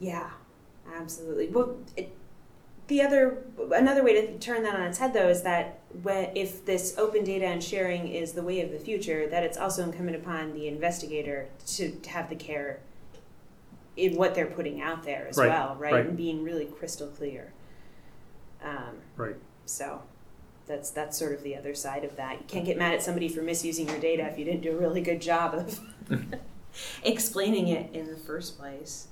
Yeah, 0.00 0.30
absolutely. 0.94 1.48
Well, 1.48 1.76
it, 1.96 2.12
the 2.88 3.02
other 3.02 3.42
another 3.74 4.04
way 4.04 4.20
to 4.20 4.38
turn 4.38 4.62
that 4.62 4.76
on 4.76 4.82
its 4.82 4.98
head 4.98 5.12
though 5.12 5.28
is 5.28 5.42
that 5.42 5.80
when, 6.02 6.30
if 6.36 6.64
this 6.64 6.96
open 6.96 7.24
data 7.24 7.46
and 7.46 7.62
sharing 7.62 8.06
is 8.06 8.32
the 8.32 8.42
way 8.42 8.60
of 8.60 8.70
the 8.70 8.78
future 8.78 9.28
that 9.28 9.42
it's 9.42 9.58
also 9.58 9.82
incumbent 9.82 10.16
upon 10.16 10.52
the 10.52 10.68
investigator 10.68 11.48
to, 11.66 11.90
to 11.90 12.10
have 12.10 12.28
the 12.28 12.36
care 12.36 12.78
in 13.96 14.16
what 14.16 14.34
they're 14.34 14.46
putting 14.46 14.80
out 14.80 15.04
there 15.04 15.26
as 15.28 15.36
right. 15.36 15.48
well, 15.48 15.76
right? 15.78 15.92
right? 15.92 16.06
And 16.06 16.16
being 16.16 16.42
really 16.42 16.66
crystal 16.66 17.08
clear. 17.08 17.52
Um, 18.62 18.96
right. 19.16 19.36
So 19.64 20.02
that's 20.66 20.90
that's 20.90 21.16
sort 21.16 21.32
of 21.32 21.42
the 21.42 21.56
other 21.56 21.74
side 21.74 22.04
of 22.04 22.16
that. 22.16 22.40
You 22.40 22.46
can't 22.46 22.64
get 22.64 22.76
mad 22.76 22.94
at 22.94 23.02
somebody 23.02 23.28
for 23.28 23.42
misusing 23.42 23.88
your 23.88 23.98
data 23.98 24.24
if 24.26 24.38
you 24.38 24.44
didn't 24.44 24.62
do 24.62 24.72
a 24.72 24.76
really 24.76 25.00
good 25.00 25.20
job 25.20 25.54
of 25.54 25.80
explaining 27.04 27.68
it 27.68 27.94
in 27.94 28.06
the 28.06 28.16
first 28.16 28.58
place. 28.58 29.08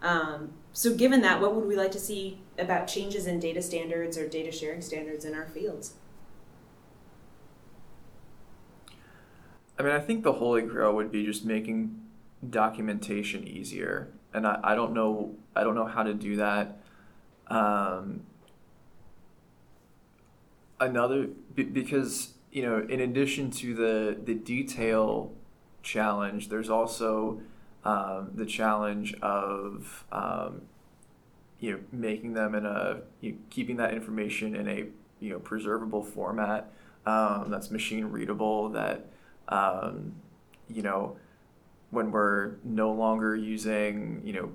Um, 0.00 0.52
so, 0.72 0.94
given 0.94 1.20
that, 1.22 1.40
what 1.40 1.54
would 1.54 1.66
we 1.66 1.76
like 1.76 1.92
to 1.92 2.00
see 2.00 2.38
about 2.58 2.86
changes 2.86 3.26
in 3.26 3.38
data 3.38 3.62
standards 3.62 4.18
or 4.18 4.28
data 4.28 4.50
sharing 4.50 4.82
standards 4.82 5.24
in 5.24 5.34
our 5.34 5.46
fields? 5.46 5.94
I 9.78 9.82
mean, 9.82 9.92
I 9.92 10.00
think 10.00 10.22
the 10.22 10.34
holy 10.34 10.62
grail 10.62 10.94
would 10.94 11.10
be 11.10 11.24
just 11.24 11.44
making 11.44 12.01
documentation 12.48 13.46
easier, 13.46 14.08
and 14.32 14.46
I, 14.46 14.58
I 14.62 14.74
don't 14.74 14.92
know 14.92 15.34
I 15.54 15.62
don't 15.62 15.74
know 15.74 15.86
how 15.86 16.02
to 16.02 16.14
do 16.14 16.36
that. 16.36 16.80
Um, 17.48 18.22
another 20.80 21.28
because 21.54 22.34
you 22.50 22.62
know, 22.62 22.86
in 22.88 23.00
addition 23.00 23.50
to 23.50 23.74
the 23.74 24.16
the 24.22 24.34
detail 24.34 25.32
challenge, 25.82 26.48
there's 26.48 26.70
also 26.70 27.40
um, 27.84 28.30
the 28.34 28.46
challenge 28.46 29.14
of 29.22 30.04
um, 30.12 30.62
you 31.60 31.72
know 31.72 31.80
making 31.92 32.34
them 32.34 32.54
in 32.54 32.66
a 32.66 33.00
you 33.20 33.32
know, 33.32 33.38
keeping 33.50 33.76
that 33.76 33.94
information 33.94 34.54
in 34.54 34.68
a 34.68 34.86
you 35.20 35.30
know 35.30 35.38
preservable 35.38 36.02
format 36.02 36.72
um, 37.06 37.50
that's 37.50 37.70
machine 37.70 38.06
readable 38.06 38.68
that 38.70 39.06
um, 39.48 40.14
you 40.68 40.82
know 40.82 41.16
when 41.92 42.10
we're 42.10 42.56
no 42.64 42.90
longer 42.90 43.36
using 43.36 44.20
you 44.24 44.32
know 44.32 44.50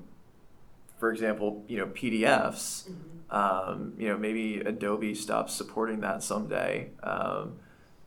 for 1.00 1.12
example 1.12 1.64
you 1.70 1.78
know 1.78 1.86
PDFs 1.86 2.90
mm-hmm. 2.90 3.36
um, 3.36 3.94
you 3.98 4.10
know 4.10 4.18
maybe 4.18 4.60
Adobe 4.60 5.16
stops 5.16 5.54
supporting 5.54 6.02
that 6.02 6.22
someday 6.22 6.90
um, 7.04 7.54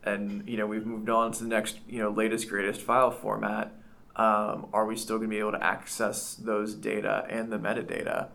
and 0.05 0.47
you 0.47 0.59
know 0.59 0.66
we've 0.66 0.85
moved 0.85 1.09
on 1.09 1.33
to 1.33 1.43
the 1.43 1.49
next 1.49 1.79
you 1.88 1.99
know 1.99 2.11
latest 2.11 2.51
greatest 2.51 2.83
file 2.83 3.11
format 3.11 3.73
um, 4.16 4.66
are 4.75 4.85
we 4.85 4.97
still 4.97 5.16
going 5.16 5.31
to 5.31 5.35
be 5.35 5.38
able 5.38 5.53
to 5.53 5.64
access 5.64 6.35
those 6.35 6.75
data 6.75 7.27
and 7.31 7.51
the 7.51 7.59
metadata? 7.59 8.29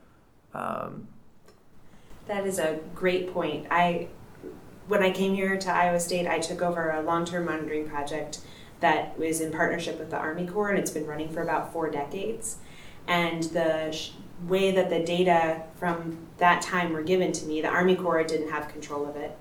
Um, 0.53 1.07
that 2.27 2.47
is 2.47 2.57
a 2.57 2.79
great 2.95 3.31
point. 3.31 3.67
I, 3.69 4.07
when 4.87 5.03
I 5.03 5.11
came 5.11 5.35
here 5.35 5.57
to 5.57 5.71
Iowa 5.71 5.99
State, 5.99 6.27
I 6.27 6.39
took 6.39 6.63
over 6.63 6.89
a 6.89 7.03
long-term 7.03 7.45
monitoring 7.45 7.87
project 7.87 8.39
that 8.85 9.17
was 9.17 9.41
in 9.41 9.51
partnership 9.51 9.97
with 9.97 10.11
the 10.11 10.17
Army 10.17 10.45
Corps, 10.45 10.69
and 10.69 10.77
it's 10.77 10.91
been 10.91 11.07
running 11.07 11.27
for 11.29 11.41
about 11.41 11.73
four 11.73 11.89
decades. 11.89 12.57
And 13.07 13.41
the 13.41 13.91
sh- 13.91 14.11
way 14.47 14.69
that 14.69 14.91
the 14.91 15.03
data 15.03 15.63
from 15.79 16.19
that 16.37 16.61
time 16.61 16.93
were 16.93 17.01
given 17.01 17.31
to 17.31 17.45
me, 17.45 17.61
the 17.61 17.67
Army 17.67 17.95
Corps 17.95 18.23
didn't 18.23 18.51
have 18.51 18.67
control 18.67 19.07
of 19.09 19.15
it. 19.15 19.35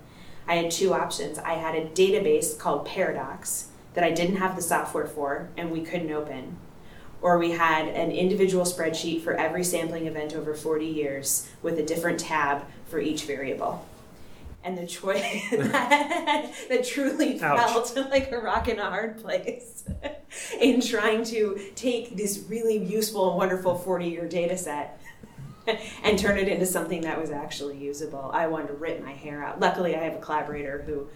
I 0.48 0.54
had 0.54 0.70
two 0.70 0.94
options. 0.94 1.38
I 1.38 1.54
had 1.54 1.74
a 1.74 1.90
database 1.90 2.58
called 2.58 2.86
Paradox 2.86 3.68
that 3.92 4.02
I 4.02 4.12
didn't 4.12 4.36
have 4.36 4.56
the 4.56 4.62
software 4.62 5.06
for 5.06 5.50
and 5.58 5.70
we 5.70 5.82
couldn't 5.82 6.10
open. 6.10 6.56
Or 7.20 7.38
we 7.38 7.50
had 7.50 7.88
an 7.88 8.12
individual 8.12 8.64
spreadsheet 8.64 9.20
for 9.20 9.34
every 9.34 9.62
sampling 9.62 10.06
event 10.06 10.34
over 10.34 10.54
40 10.54 10.86
years 10.86 11.50
with 11.62 11.78
a 11.78 11.82
different 11.82 12.18
tab 12.18 12.64
for 12.86 12.98
each 12.98 13.24
variable. 13.24 13.84
And 14.64 14.78
the 14.78 14.86
choice 14.86 15.50
that, 15.50 16.52
that 16.70 16.84
truly 16.84 17.40
Ouch. 17.40 17.90
felt 17.90 18.10
like 18.10 18.32
a 18.32 18.38
rock 18.38 18.66
in 18.68 18.78
a 18.78 18.88
hard 18.88 19.22
place 19.22 19.84
in 20.60 20.80
trying 20.80 21.22
to 21.24 21.60
take 21.74 22.16
this 22.16 22.44
really 22.48 22.78
useful 22.78 23.28
and 23.28 23.36
wonderful 23.36 23.76
40 23.76 24.08
year 24.08 24.26
data 24.26 24.56
set 24.56 25.00
and 26.02 26.18
turn 26.18 26.38
it 26.38 26.48
into 26.48 26.64
something 26.66 27.02
that 27.02 27.20
was 27.20 27.30
actually 27.30 27.76
usable. 27.76 28.30
I 28.32 28.46
wanted 28.46 28.68
to 28.68 28.74
rip 28.74 29.04
my 29.04 29.12
hair 29.12 29.44
out. 29.44 29.60
Luckily, 29.60 29.96
I 29.96 30.00
have 30.00 30.14
a 30.14 30.18
collaborator 30.18 30.82
who 30.86 31.08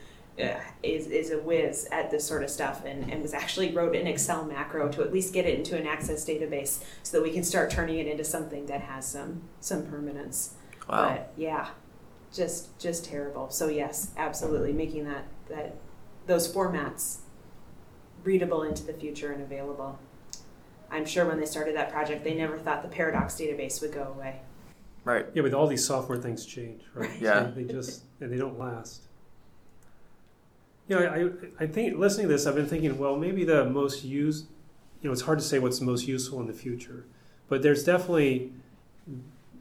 uh, 0.43 0.61
is, 0.83 1.09
is 1.09 1.31
a 1.31 1.39
whiz 1.39 1.89
at 1.91 2.11
this 2.11 2.27
sort 2.27 2.43
of 2.45 2.51
stuff 2.51 2.85
and, 2.85 3.11
and 3.11 3.23
was 3.23 3.35
actually 3.35 3.73
wrote 3.73 3.97
an 3.97 4.07
Excel 4.07 4.45
macro 4.45 4.89
to 4.91 5.03
at 5.03 5.13
least 5.13 5.35
get 5.35 5.47
it 5.47 5.59
into 5.59 5.77
an 5.77 5.87
access 5.87 6.25
database 6.25 6.83
so 7.03 7.17
that 7.17 7.23
we 7.23 7.33
can 7.33 7.43
start 7.43 7.71
turning 7.71 7.99
it 7.99 8.07
into 8.07 8.25
something 8.25 8.67
that 8.67 8.83
has 8.83 9.07
some 9.07 9.43
some 9.61 9.87
permanence. 9.87 10.55
Wow. 10.89 11.09
But 11.09 11.33
yeah, 11.37 11.69
just 12.33 12.79
just 12.79 13.05
terrible. 13.05 13.51
So 13.51 13.69
yes, 13.69 14.11
absolutely 14.17 14.73
making 14.73 15.05
that 15.05 15.25
that 15.49 15.77
those 16.27 16.53
formats 16.53 17.19
readable 18.25 18.63
into 18.63 18.85
the 18.85 18.93
future 18.93 19.33
and 19.33 19.43
available. 19.43 19.99
I'm 20.91 21.05
sure 21.05 21.27
when 21.27 21.39
they 21.39 21.47
started 21.47 21.77
that 21.77 21.91
project, 21.91 22.25
they 22.25 22.35
never 22.35 22.59
thought 22.59 22.83
the 22.83 22.89
Paradox 22.89 23.35
database 23.35 23.81
would 23.83 23.93
go 23.93 24.15
away. 24.17 24.41
Right. 25.05 25.27
Yeah, 25.35 25.43
but 25.43 25.55
all 25.55 25.67
these 25.67 25.85
software 25.85 26.19
things 26.19 26.45
change, 26.45 26.83
right? 26.95 27.11
Yeah. 27.21 27.47
So 27.47 27.51
they 27.53 27.65
just 27.65 28.03
and 28.21 28.33
they 28.33 28.39
don't 28.39 28.59
last. 28.59 29.03
You 30.89 30.99
know, 30.99 31.07
I, 31.59 31.65
I 31.65 31.67
think 31.67 31.99
listening 31.99 32.29
to 32.29 32.33
this, 32.33 32.47
I've 32.47 32.55
been 32.55 32.67
thinking, 32.67 32.99
well, 32.99 33.17
maybe 33.17 33.45
the 33.45 33.67
most 33.67 34.05
used, 34.05 34.47
you 35.03 35.09
know, 35.09 35.13
it's 35.13 35.21
hard 35.23 35.39
to 35.39 35.45
say 35.45 35.59
what's 35.59 35.83
most 35.83 36.09
useful 36.09 36.41
in 36.41 36.47
the 36.47 36.55
future, 36.55 37.05
but 37.49 37.63
there's 37.63 37.85
definitely 37.85 38.53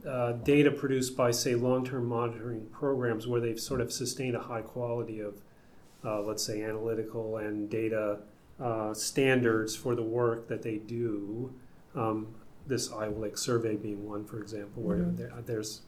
uh, 0.06 0.32
data 0.32 0.70
produced 0.70 1.16
by, 1.16 1.30
say, 1.30 1.54
long 1.54 1.84
term 1.84 2.06
monitoring 2.06 2.66
programs 2.72 3.26
where 3.26 3.40
they've 3.40 3.60
sort 3.60 3.80
of 3.80 3.92
sustained 3.92 4.36
a 4.36 4.40
high 4.40 4.62
quality 4.62 5.20
of, 5.20 5.40
uh, 6.04 6.20
let's 6.20 6.42
say, 6.42 6.62
analytical 6.62 7.38
and 7.38 7.70
data 7.70 8.18
uh, 8.60 8.92
standards 8.94 9.74
for 9.76 9.94
the 9.94 10.02
work 10.02 10.48
that 10.48 10.62
they 10.62 10.76
do. 10.76 11.52
Um, 11.94 12.28
this 12.66 12.92
Iowa 12.92 13.18
Lake 13.18 13.38
survey 13.38 13.76
being 13.76 14.06
one, 14.06 14.24
for 14.24 14.40
example, 14.40 14.82
where 14.82 14.98
mm-hmm. 14.98 15.16
there, 15.16 15.32
there's 15.46 15.82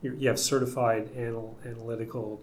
you 0.00 0.28
have 0.28 0.38
certified 0.38 1.10
anal- 1.14 1.56
analytical 1.64 2.40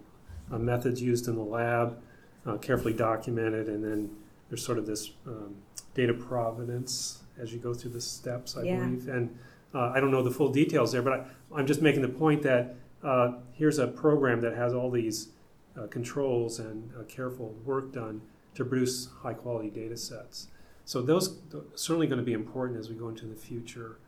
uh, 0.51 0.58
methods 0.58 1.01
used 1.01 1.27
in 1.27 1.36
the 1.36 1.43
lab 1.43 2.01
uh, 2.45 2.58
carefully 2.58 2.93
documented, 2.93 3.67
and 3.67 3.84
then 3.84 4.10
there's 4.47 4.63
sort 4.65 4.77
of 4.77 4.86
this 4.86 5.12
um, 5.27 5.55
data 5.93 6.13
provenance 6.13 7.23
as 7.39 7.53
you 7.53 7.60
go 7.60 7.73
through 7.73 7.91
the 7.91 8.01
steps, 8.01 8.58
I 8.58 8.63
yeah. 8.63 8.77
believe. 8.77 9.08
And 9.08 9.38
uh, 9.73 9.91
I 9.93 9.99
don't 9.99 10.12
know 10.12 10.23
the 10.23 10.32
full 10.32 10.51
details 10.51 10.91
there, 10.91 11.01
but 11.01 11.27
I, 11.53 11.60
am 11.60 11.67
just 11.67 11.82
making 11.82 12.01
the 12.01 12.10
point 12.10 12.41
that 12.43 12.75
uh, 13.03 13.34
here's 13.53 13.79
a 13.79 13.88
program 13.88 14.41
that 14.41 14.55
has 14.55 14.73
all 14.73 14.89
these 14.89 15.29
uh, 15.77 15.88
controls 15.88 16.60
and 16.60 16.91
uh, 16.99 17.03
careful 17.03 17.55
work 17.65 17.93
done 17.93 18.21
to 18.55 18.65
produce 18.65 19.10
high 19.21 19.34
quality 19.34 19.69
data 19.69 19.95
sets. 19.95 20.47
So 20.86 21.01
those 21.01 21.38
are 21.53 21.62
certainly 21.75 22.08
going 22.08 22.19
to 22.19 22.25
be 22.25 22.34
important 22.34 22.79
as 22.79 22.89
we 22.89 22.95
go 22.95 23.10
into 23.10 23.25
the 23.25 23.36
future. 23.36 23.99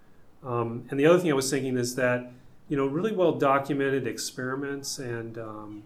Um, 0.44 0.86
and 0.90 1.00
the 1.00 1.06
other 1.06 1.20
thing 1.20 1.30
I 1.30 1.36
was 1.36 1.50
thinking 1.50 1.78
is 1.78 1.96
that 1.96 2.32
you 2.68 2.78
know 2.78 2.88
really 2.88 3.12
well 3.12 3.34
documented 3.34 4.08
experiments 4.08 4.98
and 4.98 5.38
um, 5.38 5.84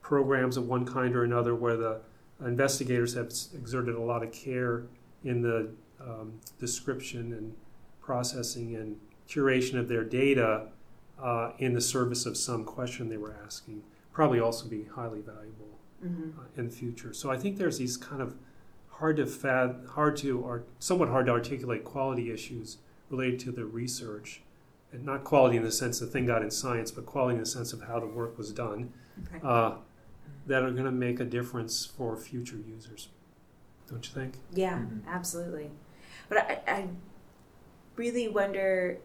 programs 0.00 0.56
of 0.56 0.66
one 0.66 0.86
kind 0.86 1.14
or 1.14 1.24
another 1.24 1.54
where 1.54 1.76
the 1.76 2.00
investigators 2.44 3.14
have 3.14 3.26
exerted 3.54 3.94
a 3.94 4.00
lot 4.00 4.22
of 4.22 4.32
care 4.32 4.84
in 5.24 5.42
the 5.42 5.68
um, 6.00 6.32
description 6.58 7.34
and 7.34 7.54
processing 8.10 8.74
and 8.74 8.96
curation 9.28 9.78
of 9.78 9.86
their 9.86 10.02
data 10.02 10.66
uh, 11.22 11.52
in 11.58 11.74
the 11.74 11.80
service 11.80 12.26
of 12.26 12.36
some 12.36 12.64
question 12.64 13.08
they 13.08 13.16
were 13.16 13.36
asking. 13.46 13.84
Probably 14.12 14.40
also 14.40 14.66
be 14.66 14.82
highly 14.96 15.20
valuable 15.20 15.78
mm-hmm. 16.04 16.36
uh, 16.36 16.42
in 16.56 16.64
the 16.66 16.72
future. 16.72 17.12
So 17.12 17.30
I 17.30 17.36
think 17.36 17.56
there's 17.56 17.78
these 17.78 17.96
kind 17.96 18.20
of 18.20 18.34
hard 18.88 19.18
to 19.18 19.26
fad, 19.26 19.86
hard 19.90 20.16
to, 20.16 20.40
or 20.40 20.64
somewhat 20.80 21.08
hard 21.08 21.26
to 21.26 21.32
articulate 21.32 21.84
quality 21.84 22.32
issues 22.32 22.78
related 23.10 23.38
to 23.40 23.52
the 23.52 23.64
research, 23.64 24.42
and 24.90 25.04
not 25.04 25.22
quality 25.22 25.56
in 25.56 25.62
the 25.62 25.70
sense 25.70 26.00
the 26.00 26.06
thing 26.06 26.26
got 26.26 26.42
in 26.42 26.50
science, 26.50 26.90
but 26.90 27.06
quality 27.06 27.34
in 27.36 27.40
the 27.40 27.46
sense 27.46 27.72
of 27.72 27.82
how 27.82 28.00
the 28.00 28.06
work 28.06 28.36
was 28.36 28.50
done. 28.50 28.92
Okay. 29.24 29.38
Uh, 29.46 29.74
that 30.48 30.64
are 30.64 30.72
going 30.72 30.84
to 30.84 30.90
make 30.90 31.20
a 31.20 31.24
difference 31.24 31.86
for 31.86 32.16
future 32.16 32.56
users. 32.56 33.06
Don't 33.88 34.04
you 34.04 34.12
think? 34.12 34.34
Yeah, 34.52 34.78
mm-hmm. 34.78 35.08
absolutely. 35.08 35.70
But 36.28 36.38
I, 36.38 36.72
I 36.72 36.88
really 37.96 38.28
wonder 38.28 38.98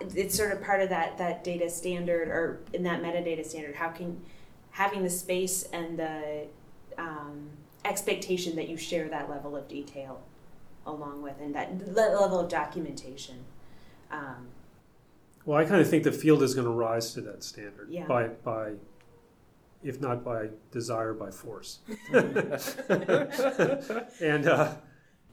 it's 0.00 0.34
sort 0.34 0.50
of 0.50 0.62
part 0.62 0.80
of 0.80 0.88
that 0.88 1.18
that 1.18 1.44
data 1.44 1.68
standard 1.68 2.28
or 2.28 2.60
in 2.72 2.82
that 2.82 3.02
metadata 3.02 3.44
standard 3.44 3.74
how 3.74 3.88
can 3.88 4.20
having 4.70 5.02
the 5.02 5.10
space 5.10 5.64
and 5.72 5.98
the 5.98 6.46
um, 6.96 7.48
expectation 7.84 8.56
that 8.56 8.68
you 8.68 8.76
share 8.76 9.08
that 9.08 9.28
level 9.28 9.56
of 9.56 9.68
detail 9.68 10.22
along 10.86 11.22
with 11.22 11.38
and 11.40 11.54
that 11.54 11.94
level 11.94 12.40
of 12.40 12.48
documentation 12.48 13.36
um, 14.10 14.48
well 15.44 15.58
i 15.58 15.64
kind 15.64 15.80
of 15.80 15.88
think 15.88 16.02
the 16.02 16.12
field 16.12 16.42
is 16.42 16.54
going 16.54 16.66
to 16.66 16.72
rise 16.72 17.12
to 17.12 17.20
that 17.20 17.44
standard 17.44 17.88
yeah. 17.90 18.06
by 18.06 18.26
by 18.26 18.72
if 19.84 20.00
not 20.00 20.24
by 20.24 20.48
desire, 20.72 21.12
by 21.12 21.30
force. 21.30 21.80
and 22.12 22.54
uh, 24.48 24.72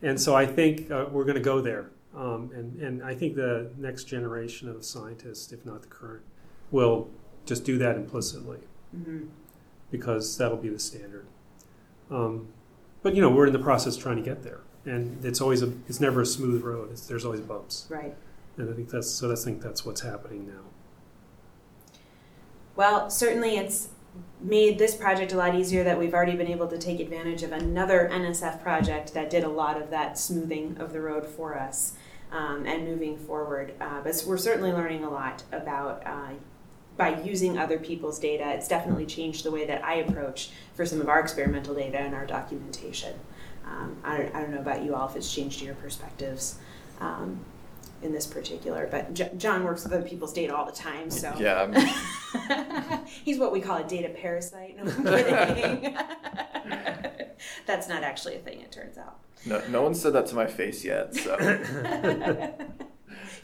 and 0.02 0.20
so 0.20 0.36
I 0.36 0.46
think 0.46 0.92
uh, 0.92 1.06
we're 1.10 1.24
going 1.24 1.36
to 1.36 1.42
go 1.42 1.62
there. 1.62 1.92
Um, 2.16 2.52
and 2.54 2.82
and 2.82 3.04
I 3.04 3.16
think 3.16 3.36
the 3.36 3.72
next 3.78 4.06
generation 4.06 4.68
of 4.68 4.84
scientists, 4.84 5.52
if 5.54 5.66
not 5.66 5.82
the 5.82 5.88
current, 5.88 6.24
will 6.70 7.10
just 7.46 7.64
do 7.64 7.78
that 7.78 7.96
implicitly 7.96 8.60
mm-hmm. 8.96 9.26
because 9.90 10.38
that'll 10.38 10.58
be 10.58 10.70
the 10.70 10.80
standard. 10.80 11.26
Um, 12.10 12.50
but 13.02 13.16
you 13.16 13.22
know, 13.22 13.30
we're 13.30 13.48
in 13.48 13.54
the 13.54 13.60
process 13.60 13.96
trying 13.96 14.18
to 14.18 14.22
get 14.22 14.44
there, 14.44 14.62
and 14.86 15.24
it's 15.24 15.40
always 15.40 15.62
a 15.62 15.72
it's 15.88 16.02
never 16.02 16.22
a 16.22 16.26
smooth 16.26 16.64
road. 16.64 16.92
It's, 16.92 17.08
there's 17.08 17.26
always 17.26 17.42
bumps. 17.42 17.88
Right. 17.90 18.16
And 18.58 18.70
I 18.70 18.74
think 18.74 18.90
that's 18.90 19.10
so. 19.10 19.32
I 19.32 19.36
think 19.36 19.62
that's 19.62 19.86
what's 19.86 20.02
happening 20.02 20.48
now. 20.48 20.64
Well, 22.76 23.10
certainly 23.10 23.58
it's 23.58 23.90
made 24.42 24.78
this 24.78 24.96
project 24.96 25.32
a 25.34 25.38
lot 25.38 25.56
easier 25.56 25.84
that 25.84 25.98
we've 25.98 26.14
already 26.14 26.36
been 26.36 26.48
able 26.48 26.68
to 26.68 26.78
take 26.78 27.00
advantage 27.00 27.44
of 27.44 27.52
another 27.52 28.10
NSF 28.12 28.62
project 28.62 29.14
that 29.14 29.30
did 29.30 29.44
a 29.44 29.50
lot 29.50 29.82
of 29.82 29.90
that 29.90 30.18
smoothing 30.18 30.78
of 30.80 30.92
the 30.92 31.00
road 31.00 31.26
for 31.26 31.58
us. 31.58 31.94
Um, 32.32 32.66
and 32.66 32.86
moving 32.86 33.18
forward. 33.18 33.74
Uh, 33.82 34.02
but 34.02 34.24
we're 34.28 34.38
certainly 34.38 34.72
learning 34.72 35.04
a 35.04 35.10
lot 35.10 35.44
about. 35.52 36.04
Uh, 36.06 36.30
by 36.98 37.20
using 37.22 37.58
other 37.58 37.80
people's 37.80 38.20
data, 38.20 38.44
it's 38.52 38.68
definitely 38.68 39.06
changed 39.06 39.44
the 39.46 39.50
way 39.50 39.66
that 39.66 39.84
I 39.84 39.96
approach 39.96 40.52
for 40.76 40.86
some 40.86 41.00
of 41.02 41.08
our 41.10 41.20
experimental 41.20 41.74
data 41.74 41.98
and 41.98 42.14
our 42.14 42.26
documentation. 42.28 43.14
Um, 43.66 43.96
I, 44.04 44.18
don't, 44.18 44.36
I 44.36 44.42
don't 44.42 44.52
know 44.52 44.60
about 44.60 44.84
you 44.84 44.94
all 44.94 45.08
if 45.08 45.16
it's 45.16 45.34
changed 45.34 45.62
your 45.62 45.74
perspectives 45.76 46.60
um, 47.00 47.40
in 48.04 48.12
this 48.12 48.28
particular, 48.28 48.88
but 48.92 49.14
J- 49.14 49.32
John 49.38 49.64
works 49.64 49.84
with 49.84 49.94
other 49.94 50.08
people's 50.08 50.34
data 50.34 50.54
all 50.56 50.66
the 50.66 50.72
time, 50.74 51.10
so 51.10 51.34
Yeah. 51.40 53.00
he's 53.24 53.40
what 53.40 53.52
we 53.54 53.62
call 53.62 53.78
a 53.78 53.84
data 53.88 54.10
parasite. 54.10 54.76
No, 54.78 54.92
I'm 54.92 55.56
kidding. 55.56 55.98
That's 57.66 57.88
not 57.88 58.04
actually 58.04 58.36
a 58.36 58.40
thing, 58.40 58.62
it 58.62 58.72
turns 58.72 58.98
out. 58.98 59.20
No, 59.46 59.62
no 59.70 59.82
one 59.82 59.96
said 59.96 60.14
that 60.14 60.28
to 60.28 60.36
my 60.36 60.48
face 60.48 60.84
yet. 60.86 61.16
So 61.16 61.36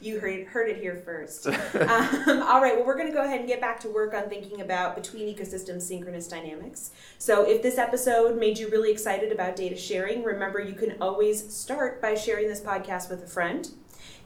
You 0.01 0.19
heard, 0.19 0.45
heard 0.47 0.69
it 0.69 0.77
here 0.77 0.95
first. 0.95 1.47
um, 1.47 2.43
all 2.43 2.61
right, 2.61 2.75
well, 2.75 2.85
we're 2.85 2.97
going 2.97 3.07
to 3.07 3.13
go 3.13 3.23
ahead 3.23 3.39
and 3.39 3.47
get 3.47 3.59
back 3.59 3.79
to 3.81 3.89
work 3.89 4.13
on 4.13 4.29
thinking 4.29 4.61
about 4.61 4.95
between 4.95 5.33
ecosystems 5.33 5.81
synchronous 5.81 6.27
dynamics. 6.27 6.91
So, 7.17 7.47
if 7.49 7.63
this 7.63 7.77
episode 7.77 8.37
made 8.37 8.59
you 8.59 8.69
really 8.69 8.91
excited 8.91 9.31
about 9.31 9.55
data 9.55 9.75
sharing, 9.75 10.23
remember 10.23 10.59
you 10.59 10.73
can 10.73 10.97
always 11.01 11.53
start 11.53 12.01
by 12.01 12.13
sharing 12.13 12.47
this 12.47 12.61
podcast 12.61 13.09
with 13.09 13.23
a 13.23 13.27
friend. 13.27 13.69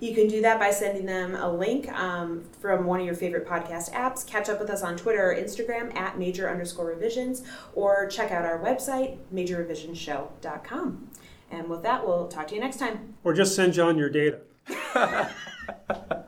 You 0.01 0.15
can 0.15 0.27
do 0.27 0.41
that 0.41 0.59
by 0.59 0.71
sending 0.71 1.05
them 1.05 1.35
a 1.35 1.49
link 1.49 1.87
um, 1.91 2.43
from 2.59 2.85
one 2.85 2.99
of 2.99 3.05
your 3.05 3.13
favorite 3.13 3.47
podcast 3.47 3.93
apps. 3.93 4.25
Catch 4.25 4.49
up 4.49 4.59
with 4.59 4.71
us 4.71 4.81
on 4.81 4.97
Twitter 4.97 5.31
or 5.31 5.35
Instagram 5.35 5.95
at 5.95 6.17
major 6.17 6.49
underscore 6.49 6.87
revisions, 6.87 7.43
or 7.75 8.07
check 8.07 8.31
out 8.31 8.43
our 8.43 8.59
website, 8.59 9.19
majorrevisionsshow.com. 9.31 11.11
And 11.51 11.69
with 11.69 11.83
that, 11.83 12.03
we'll 12.03 12.27
talk 12.29 12.47
to 12.47 12.55
you 12.55 12.61
next 12.61 12.77
time. 12.77 13.13
Or 13.23 13.33
just 13.33 13.55
send 13.55 13.73
John 13.73 13.95
your 13.95 14.09
data. 14.09 14.39